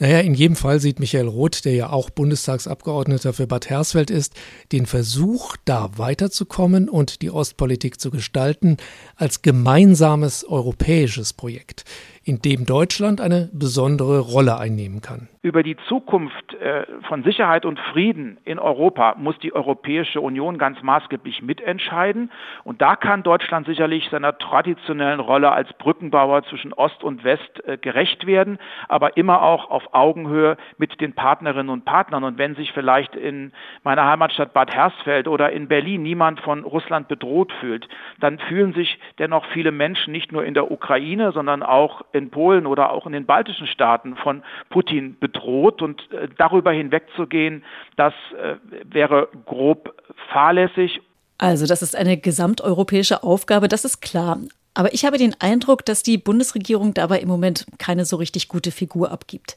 Naja, 0.03 0.19
in 0.19 0.35
jedem 0.35 0.57
Fall 0.57 0.81
sieht 0.81 0.99
Michael 0.99 1.29
Roth, 1.29 1.65
der 1.65 1.75
ja 1.75 1.91
auch 1.91 2.11
Bundestagsabgeordneter 2.11 3.33
für 3.33 3.47
Bad 3.47 3.71
Hersfeld 3.71 4.11
ist, 4.11 4.35
den 4.73 4.87
Versuch, 4.87 5.57
da 5.65 5.91
weiterzukommen 5.97 6.89
und 6.89 7.23
die 7.23 7.31
Ostpolitik 7.31 8.01
zu 8.01 8.11
gestalten, 8.11 8.79
als 9.15 9.43
gemeinsames 9.43 10.45
europäisches 10.45 11.33
Projekt. 11.33 11.85
in 12.25 12.41
dem 12.41 12.67
Deutschland 12.67 13.21
eine 13.21 13.51
besondere 13.53 14.21
Rolle 14.21 14.59
einnehmen 14.59 15.01
kann. 15.01 15.29
Über 15.43 15.65
die 15.65 15.77
Zukunft 15.89 16.55
äh, 16.55 16.85
von 17.09 17.25
Sicherheit 17.25 17.65
und 17.65 17.81
Frieden 17.93 18.39
in 18.45 18.61
Europa 18.61 19.17
muss 19.19 19.37
die 19.41 19.53
Europäische 19.53 20.21
Union 20.21 20.57
ganz 20.57 20.81
maßgeblich 20.83 21.43
mitentscheiden. 21.43 22.31
Und 22.63 22.81
da 22.81 22.95
kann 22.95 23.25
Deutschland 23.25 23.67
sicherlich 23.67 24.09
seiner 24.11 24.39
traditionellen 24.39 25.19
Rolle 25.19 25.51
als 25.51 25.73
Brückenbauer 25.79 26.45
zwischen 26.45 26.73
Ost 26.73 27.03
und 27.03 27.25
West 27.25 27.65
äh, 27.65 27.77
gerecht 27.77 28.25
werden, 28.25 28.59
aber 28.89 29.17
immer 29.17 29.43
auch 29.43 29.69
auf 29.71 29.92
Augenhöhe 29.93 30.57
mit 30.79 31.01
den 31.01 31.13
Partnerinnen 31.13 31.71
und 31.71 31.85
Partnern. 31.85 32.25
Und 32.25 32.39
wenn 32.39 32.55
sich 32.55 32.73
vielleicht 32.73 33.15
in 33.15 33.53
meiner 33.85 34.07
Heimatstadt 34.07 34.53
Bad 34.53 34.75
Hersfeld 34.75 35.29
oder 35.29 35.53
in 35.53 35.69
Berlin 35.69 36.03
niemand 36.03 36.41
von 36.41 36.65
Russland 36.65 37.09
bedroht 37.09 37.53
fühlt, 37.61 37.89
dann 38.21 38.39
fühlen 38.39 38.73
sich 38.75 38.99
dennoch 39.19 39.45
viele 39.53 39.73
Menschen 39.73 40.13
nicht 40.13 40.33
nur 40.33 40.45
in 40.45 40.55
der 40.55 40.71
Ukraine, 40.71 41.33
sondern 41.33 41.63
auch 41.63 42.03
in 42.13 42.31
Polen 42.31 42.67
oder 42.67 42.91
auch 42.91 43.07
in 43.07 43.13
den 43.13 43.27
baltischen 43.27 43.67
Staaten 43.67 44.17
von 44.17 44.43
Putin 44.71 45.17
bedroht 45.19 45.83
und 45.83 46.11
äh, 46.13 46.29
darüber 46.39 46.73
hinwegzugehen, 46.73 47.65
das 47.97 48.15
äh, 48.41 48.57
wäre 48.85 49.29
grob 49.47 49.95
fahrlässig. 50.33 51.01
Also 51.39 51.67
das 51.67 51.83
ist 51.83 51.97
eine 51.97 52.17
gesamteuropäische 52.17 53.23
Aufgabe, 53.23 53.69
das 53.69 53.85
ist 53.85 54.01
klar. 54.01 54.39
Aber 54.75 54.95
ich 54.95 55.05
habe 55.05 55.19
den 55.19 55.39
Eindruck, 55.39 55.85
dass 55.85 56.03
die 56.03 56.17
Bundesregierung 56.17 56.95
dabei 56.95 57.21
im 57.21 57.29
Moment 57.29 57.67
keine 57.79 58.07
so 58.07 58.17
richtig 58.17 58.49
gute 58.49 58.71
Figur 58.71 59.11
abgibt. 59.11 59.57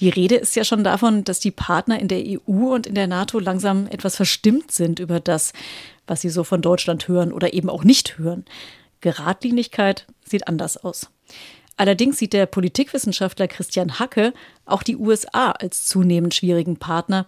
Die 0.00 0.08
Rede 0.08 0.36
ist 0.36 0.56
ja 0.56 0.64
schon 0.64 0.84
davon, 0.84 1.22
dass 1.24 1.38
die 1.38 1.50
Partner 1.50 1.98
in 2.00 2.08
der 2.08 2.24
EU 2.24 2.74
und 2.74 2.86
in 2.86 2.94
der 2.94 3.06
NATO 3.06 3.38
langsam 3.38 3.86
etwas 3.88 4.16
verstimmt 4.16 4.72
sind 4.72 5.00
über 5.00 5.20
das, 5.20 5.52
was 6.06 6.22
sie 6.22 6.30
so 6.30 6.44
von 6.44 6.62
Deutschland 6.62 7.08
hören 7.08 7.32
oder 7.32 7.52
eben 7.52 7.68
auch 7.68 7.84
nicht 7.84 8.16
hören. 8.16 8.46
Geradlinigkeit 9.02 10.06
sieht 10.24 10.48
anders 10.48 10.78
aus. 10.78 11.10
Allerdings 11.76 12.18
sieht 12.18 12.32
der 12.32 12.46
Politikwissenschaftler 12.46 13.48
Christian 13.48 13.98
Hacke 13.98 14.32
auch 14.64 14.82
die 14.82 14.96
USA 14.96 15.50
als 15.50 15.84
zunehmend 15.86 16.34
schwierigen 16.34 16.78
Partner, 16.78 17.26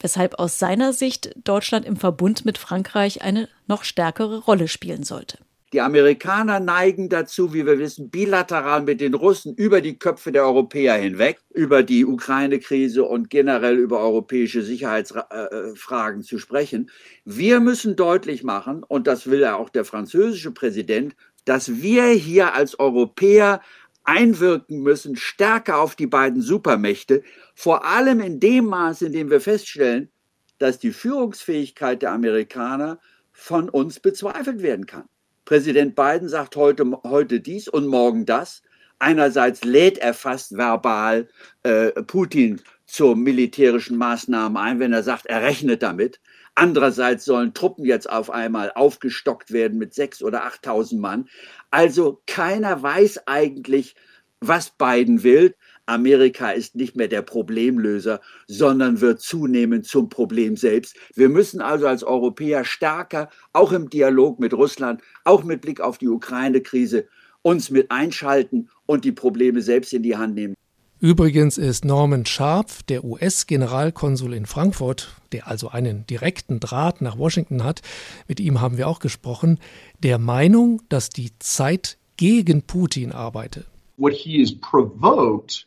weshalb 0.00 0.40
aus 0.40 0.58
seiner 0.58 0.92
Sicht 0.92 1.32
Deutschland 1.44 1.86
im 1.86 1.96
Verbund 1.96 2.44
mit 2.44 2.58
Frankreich 2.58 3.22
eine 3.22 3.48
noch 3.68 3.84
stärkere 3.84 4.38
Rolle 4.38 4.66
spielen 4.66 5.04
sollte. 5.04 5.38
Die 5.72 5.80
Amerikaner 5.80 6.60
neigen 6.60 7.08
dazu, 7.08 7.54
wie 7.54 7.64
wir 7.64 7.78
wissen, 7.78 8.10
bilateral 8.10 8.82
mit 8.82 9.00
den 9.00 9.14
Russen 9.14 9.54
über 9.54 9.80
die 9.80 9.98
Köpfe 9.98 10.30
der 10.30 10.44
Europäer 10.44 10.96
hinweg, 10.96 11.40
über 11.48 11.82
die 11.82 12.04
Ukraine-Krise 12.04 13.04
und 13.04 13.30
generell 13.30 13.78
über 13.78 14.00
europäische 14.00 14.60
Sicherheitsfragen 14.62 16.22
zu 16.24 16.38
sprechen. 16.38 16.90
Wir 17.24 17.60
müssen 17.60 17.96
deutlich 17.96 18.44
machen, 18.44 18.82
und 18.82 19.06
das 19.06 19.30
will 19.30 19.40
ja 19.40 19.56
auch 19.56 19.70
der 19.70 19.86
französische 19.86 20.50
Präsident, 20.50 21.16
dass 21.46 21.80
wir 21.80 22.04
hier 22.08 22.54
als 22.54 22.78
Europäer 22.78 23.62
einwirken 24.04 24.82
müssen, 24.82 25.16
stärker 25.16 25.78
auf 25.78 25.96
die 25.96 26.06
beiden 26.06 26.42
Supermächte, 26.42 27.22
vor 27.54 27.86
allem 27.86 28.20
in 28.20 28.40
dem 28.40 28.66
Maß, 28.66 29.00
in 29.00 29.12
dem 29.12 29.30
wir 29.30 29.40
feststellen, 29.40 30.10
dass 30.58 30.78
die 30.78 30.92
Führungsfähigkeit 30.92 32.02
der 32.02 32.12
Amerikaner 32.12 33.00
von 33.32 33.70
uns 33.70 34.00
bezweifelt 34.00 34.62
werden 34.62 34.84
kann. 34.84 35.08
Präsident 35.44 35.94
Biden 35.96 36.28
sagt 36.28 36.56
heute, 36.56 36.84
heute 37.04 37.40
dies 37.40 37.68
und 37.68 37.86
morgen 37.86 38.26
das. 38.26 38.62
Einerseits 38.98 39.64
lädt 39.64 39.98
er 39.98 40.14
fast 40.14 40.56
verbal 40.56 41.28
äh, 41.64 41.90
Putin 42.04 42.60
zu 42.86 43.14
militärischen 43.16 43.96
Maßnahmen 43.96 44.56
ein, 44.56 44.78
wenn 44.78 44.92
er 44.92 45.02
sagt, 45.02 45.26
er 45.26 45.42
rechnet 45.42 45.82
damit. 45.82 46.20
Andererseits 46.54 47.24
sollen 47.24 47.54
Truppen 47.54 47.84
jetzt 47.84 48.08
auf 48.08 48.30
einmal 48.30 48.70
aufgestockt 48.72 49.52
werden 49.52 49.78
mit 49.78 49.94
sechs 49.94 50.22
oder 50.22 50.44
achttausend 50.44 51.00
Mann. 51.00 51.28
Also 51.70 52.22
keiner 52.26 52.82
weiß 52.82 53.26
eigentlich, 53.26 53.96
was 54.40 54.70
Biden 54.70 55.22
will. 55.22 55.54
Amerika 55.86 56.50
ist 56.50 56.76
nicht 56.76 56.96
mehr 56.96 57.08
der 57.08 57.22
Problemlöser, 57.22 58.20
sondern 58.46 59.00
wird 59.00 59.20
zunehmend 59.20 59.86
zum 59.86 60.08
Problem 60.08 60.56
selbst. 60.56 60.96
Wir 61.14 61.28
müssen 61.28 61.60
also 61.60 61.86
als 61.86 62.04
Europäer 62.04 62.64
stärker, 62.64 63.28
auch 63.52 63.72
im 63.72 63.90
Dialog 63.90 64.38
mit 64.38 64.54
Russland, 64.54 65.02
auch 65.24 65.42
mit 65.44 65.60
Blick 65.60 65.80
auf 65.80 65.98
die 65.98 66.08
Ukraine-Krise, 66.08 67.06
uns 67.42 67.70
mit 67.70 67.90
einschalten 67.90 68.68
und 68.86 69.04
die 69.04 69.12
Probleme 69.12 69.60
selbst 69.60 69.92
in 69.92 70.02
die 70.02 70.16
Hand 70.16 70.34
nehmen. 70.34 70.54
Übrigens 71.00 71.58
ist 71.58 71.84
Norman 71.84 72.26
Sharp, 72.26 72.86
der 72.86 73.02
US-Generalkonsul 73.02 74.34
in 74.34 74.46
Frankfurt, 74.46 75.16
der 75.32 75.48
also 75.48 75.68
einen 75.68 76.06
direkten 76.06 76.60
Draht 76.60 77.00
nach 77.00 77.18
Washington 77.18 77.64
hat, 77.64 77.82
mit 78.28 78.38
ihm 78.38 78.60
haben 78.60 78.76
wir 78.76 78.86
auch 78.86 79.00
gesprochen, 79.00 79.58
der 79.98 80.18
Meinung, 80.18 80.80
dass 80.88 81.08
die 81.08 81.36
Zeit 81.40 81.98
gegen 82.16 82.62
Putin 82.62 83.10
arbeite. 83.10 83.64
What 83.96 84.12
he 84.12 84.40
is 84.40 84.56
provoked 84.60 85.66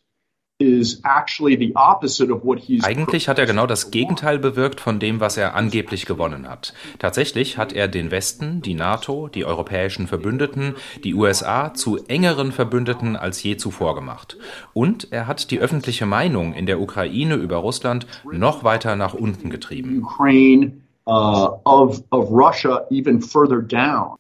eigentlich 2.82 3.28
hat 3.28 3.40
er 3.40 3.46
genau 3.46 3.68
das 3.68 3.92
Gegenteil 3.92 4.40
bewirkt 4.40 4.80
von 4.80 5.00
dem, 5.00 5.20
was 5.20 5.36
er 5.36 5.54
angeblich 5.54 6.06
gewonnen 6.06 6.48
hat. 6.48 6.74
Tatsächlich 6.98 7.58
hat 7.58 7.74
er 7.74 7.90
den 7.90 8.10
Westen, 8.10 8.62
die 8.62 8.74
NATO, 8.74 9.28
die 9.28 9.44
europäischen 9.44 10.08
Verbündeten, 10.08 10.76
die 11.04 11.14
USA 11.14 11.74
zu 11.74 11.98
engeren 12.08 12.54
Verbündeten 12.54 13.18
als 13.18 13.44
je 13.44 13.58
zuvor 13.58 13.96
gemacht. 13.96 14.38
Und 14.72 15.12
er 15.12 15.28
hat 15.28 15.52
die 15.52 15.60
öffentliche 15.60 16.06
Meinung 16.06 16.54
in 16.54 16.68
der 16.68 16.80
Ukraine 16.80 17.36
über 17.36 17.58
Russland 17.58 18.08
noch 18.24 18.64
weiter 18.64 18.96
nach 18.96 19.14
unten 19.14 19.50
getrieben. 19.50 20.02
Ukraine, 20.02 20.72
uh, 21.06 21.50
of, 21.66 22.02
of 22.12 22.32
Russia 22.32 22.86
even 22.90 23.22
further 23.22 23.62
down. 23.62 24.16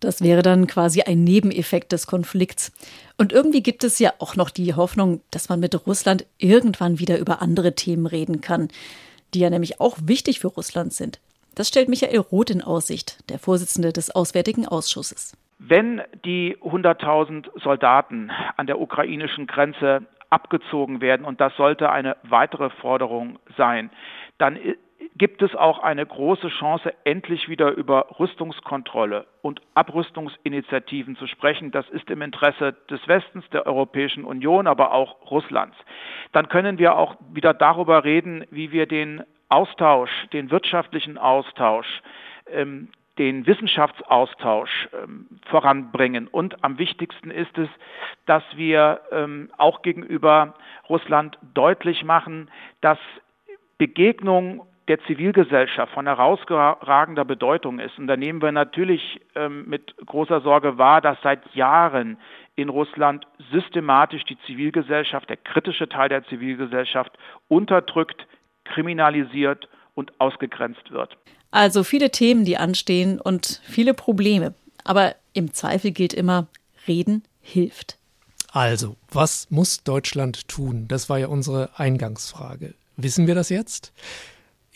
Das 0.00 0.22
wäre 0.22 0.42
dann 0.42 0.66
quasi 0.66 1.02
ein 1.02 1.24
Nebeneffekt 1.24 1.92
des 1.92 2.06
Konflikts. 2.06 2.72
Und 3.16 3.32
irgendwie 3.32 3.62
gibt 3.62 3.82
es 3.82 3.98
ja 3.98 4.12
auch 4.20 4.36
noch 4.36 4.50
die 4.50 4.74
Hoffnung, 4.74 5.20
dass 5.30 5.48
man 5.48 5.60
mit 5.60 5.86
Russland 5.86 6.26
irgendwann 6.38 6.98
wieder 6.98 7.18
über 7.18 7.42
andere 7.42 7.74
Themen 7.74 8.06
reden 8.06 8.40
kann, 8.40 8.68
die 9.34 9.40
ja 9.40 9.50
nämlich 9.50 9.80
auch 9.80 9.96
wichtig 10.02 10.40
für 10.40 10.48
Russland 10.48 10.92
sind. 10.92 11.20
Das 11.54 11.66
stellt 11.66 11.88
Michael 11.88 12.18
Roth 12.18 12.50
in 12.50 12.62
Aussicht, 12.62 13.28
der 13.28 13.40
Vorsitzende 13.40 13.92
des 13.92 14.14
Auswärtigen 14.14 14.66
Ausschusses. 14.66 15.36
Wenn 15.58 16.02
die 16.24 16.56
100.000 16.58 17.46
Soldaten 17.60 18.30
an 18.56 18.68
der 18.68 18.80
ukrainischen 18.80 19.48
Grenze 19.48 20.02
abgezogen 20.30 21.00
werden, 21.00 21.26
und 21.26 21.40
das 21.40 21.52
sollte 21.56 21.90
eine 21.90 22.16
weitere 22.22 22.70
Forderung 22.70 23.40
sein, 23.56 23.90
dann 24.38 24.56
gibt 25.16 25.42
es 25.42 25.54
auch 25.54 25.80
eine 25.80 26.06
große 26.06 26.48
Chance, 26.48 26.94
endlich 27.04 27.48
wieder 27.48 27.72
über 27.72 28.06
Rüstungskontrolle 28.18 29.26
und 29.42 29.60
Abrüstungsinitiativen 29.74 31.16
zu 31.16 31.26
sprechen. 31.26 31.70
Das 31.70 31.88
ist 31.90 32.08
im 32.10 32.22
Interesse 32.22 32.74
des 32.88 33.06
Westens, 33.08 33.48
der 33.50 33.66
Europäischen 33.66 34.24
Union, 34.24 34.66
aber 34.66 34.92
auch 34.92 35.30
Russlands. 35.30 35.76
Dann 36.32 36.48
können 36.48 36.78
wir 36.78 36.96
auch 36.96 37.16
wieder 37.32 37.52
darüber 37.52 38.04
reden, 38.04 38.44
wie 38.50 38.70
wir 38.72 38.86
den 38.86 39.22
Austausch, 39.48 40.10
den 40.32 40.50
wirtschaftlichen 40.50 41.18
Austausch, 41.18 42.02
ähm, 42.50 42.88
den 43.18 43.46
Wissenschaftsaustausch 43.46 44.88
ähm, 44.92 45.26
voranbringen. 45.46 46.28
Und 46.28 46.62
am 46.62 46.78
wichtigsten 46.78 47.32
ist 47.32 47.58
es, 47.58 47.68
dass 48.26 48.44
wir 48.54 49.00
ähm, 49.10 49.50
auch 49.58 49.82
gegenüber 49.82 50.54
Russland 50.88 51.36
deutlich 51.54 52.04
machen, 52.04 52.50
dass 52.80 52.98
Begegnung 53.78 54.66
der 54.88 54.98
Zivilgesellschaft 55.04 55.92
von 55.92 56.06
herausragender 56.06 57.24
Bedeutung 57.24 57.78
ist. 57.78 57.98
Und 57.98 58.06
da 58.06 58.16
nehmen 58.16 58.40
wir 58.40 58.52
natürlich 58.52 59.20
ähm, 59.34 59.68
mit 59.68 59.94
großer 60.06 60.40
Sorge 60.40 60.78
wahr, 60.78 61.00
dass 61.00 61.18
seit 61.22 61.54
Jahren 61.54 62.16
in 62.56 62.70
Russland 62.70 63.26
systematisch 63.52 64.24
die 64.24 64.38
Zivilgesellschaft, 64.46 65.28
der 65.28 65.36
kritische 65.36 65.88
Teil 65.88 66.08
der 66.08 66.24
Zivilgesellschaft, 66.24 67.12
unterdrückt, 67.48 68.26
kriminalisiert 68.64 69.68
und 69.94 70.12
ausgegrenzt 70.18 70.90
wird. 70.90 71.16
Also 71.50 71.84
viele 71.84 72.10
Themen, 72.10 72.44
die 72.44 72.56
anstehen 72.56 73.20
und 73.20 73.60
viele 73.64 73.94
Probleme. 73.94 74.54
Aber 74.84 75.14
im 75.34 75.52
Zweifel 75.52 75.92
gilt 75.92 76.14
immer, 76.14 76.48
reden 76.86 77.22
hilft. 77.40 77.98
Also, 78.52 78.96
was 79.12 79.50
muss 79.50 79.84
Deutschland 79.84 80.48
tun? 80.48 80.86
Das 80.88 81.08
war 81.10 81.18
ja 81.18 81.28
unsere 81.28 81.70
Eingangsfrage. 81.76 82.74
Wissen 82.96 83.26
wir 83.26 83.34
das 83.34 83.50
jetzt? 83.50 83.92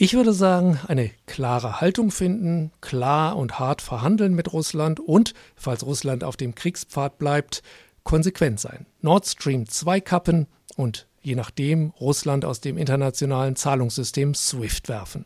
Ich 0.02 0.14
würde 0.14 0.32
sagen, 0.32 0.80
eine 0.88 1.12
klare 1.26 1.80
Haltung 1.80 2.10
finden, 2.10 2.72
klar 2.80 3.36
und 3.36 3.60
hart 3.60 3.80
verhandeln 3.80 4.34
mit 4.34 4.52
Russland 4.52 4.98
und, 4.98 5.32
falls 5.54 5.86
Russland 5.86 6.24
auf 6.24 6.36
dem 6.36 6.56
Kriegspfad 6.56 7.18
bleibt, 7.18 7.62
konsequent 8.02 8.58
sein. 8.58 8.86
Nord 9.00 9.28
Stream 9.28 9.68
2 9.68 10.00
kappen 10.00 10.48
und 10.74 11.06
je 11.20 11.36
nachdem 11.36 11.90
Russland 12.00 12.44
aus 12.44 12.60
dem 12.60 12.78
internationalen 12.78 13.54
Zahlungssystem 13.54 14.34
SWIFT 14.34 14.88
werfen. 14.88 15.24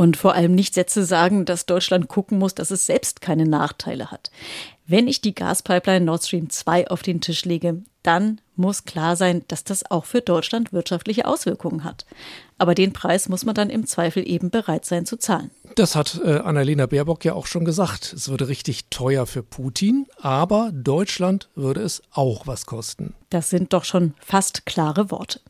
Und 0.00 0.16
vor 0.16 0.32
allem 0.32 0.54
nicht 0.54 0.72
Sätze 0.72 1.04
sagen, 1.04 1.44
dass 1.44 1.66
Deutschland 1.66 2.08
gucken 2.08 2.38
muss, 2.38 2.54
dass 2.54 2.70
es 2.70 2.86
selbst 2.86 3.20
keine 3.20 3.44
Nachteile 3.44 4.10
hat. 4.10 4.30
Wenn 4.86 5.06
ich 5.06 5.20
die 5.20 5.34
Gaspipeline 5.34 6.06
Nord 6.06 6.24
Stream 6.24 6.48
2 6.48 6.88
auf 6.88 7.02
den 7.02 7.20
Tisch 7.20 7.44
lege, 7.44 7.82
dann 8.02 8.40
muss 8.56 8.86
klar 8.86 9.14
sein, 9.14 9.44
dass 9.48 9.62
das 9.62 9.90
auch 9.90 10.06
für 10.06 10.22
Deutschland 10.22 10.72
wirtschaftliche 10.72 11.26
Auswirkungen 11.26 11.84
hat. 11.84 12.06
Aber 12.56 12.74
den 12.74 12.94
Preis 12.94 13.28
muss 13.28 13.44
man 13.44 13.54
dann 13.54 13.68
im 13.68 13.84
Zweifel 13.84 14.26
eben 14.26 14.48
bereit 14.48 14.86
sein 14.86 15.04
zu 15.04 15.18
zahlen. 15.18 15.50
Das 15.74 15.94
hat 15.94 16.18
äh, 16.24 16.38
Annalena 16.38 16.86
Baerbock 16.86 17.22
ja 17.26 17.34
auch 17.34 17.46
schon 17.46 17.66
gesagt. 17.66 18.14
Es 18.14 18.30
würde 18.30 18.48
richtig 18.48 18.86
teuer 18.88 19.26
für 19.26 19.42
Putin, 19.42 20.06
aber 20.16 20.70
Deutschland 20.72 21.50
würde 21.54 21.82
es 21.82 22.02
auch 22.10 22.46
was 22.46 22.64
kosten. 22.64 23.12
Das 23.28 23.50
sind 23.50 23.74
doch 23.74 23.84
schon 23.84 24.14
fast 24.18 24.64
klare 24.64 25.10
Worte. 25.10 25.40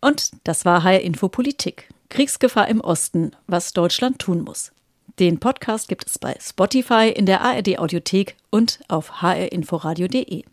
Und 0.00 0.30
das 0.44 0.64
war 0.64 0.84
HR 0.84 1.00
Info 1.00 1.28
Politik. 1.28 1.88
Kriegsgefahr 2.08 2.68
im 2.68 2.80
Osten, 2.80 3.32
was 3.46 3.72
Deutschland 3.72 4.18
tun 4.18 4.42
muss. 4.42 4.72
Den 5.18 5.40
Podcast 5.40 5.88
gibt 5.88 6.06
es 6.06 6.18
bei 6.18 6.36
Spotify, 6.40 7.12
in 7.14 7.26
der 7.26 7.40
ARD 7.40 7.78
Audiothek 7.78 8.36
und 8.50 8.80
auf 8.88 9.20
hrinforadio.de. 9.20 10.44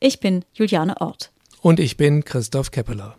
Ich 0.00 0.20
bin 0.20 0.44
Juliane 0.54 1.00
Ort. 1.00 1.32
Und 1.60 1.80
ich 1.80 1.96
bin 1.96 2.24
Christoph 2.24 2.70
Keppeler. 2.70 3.16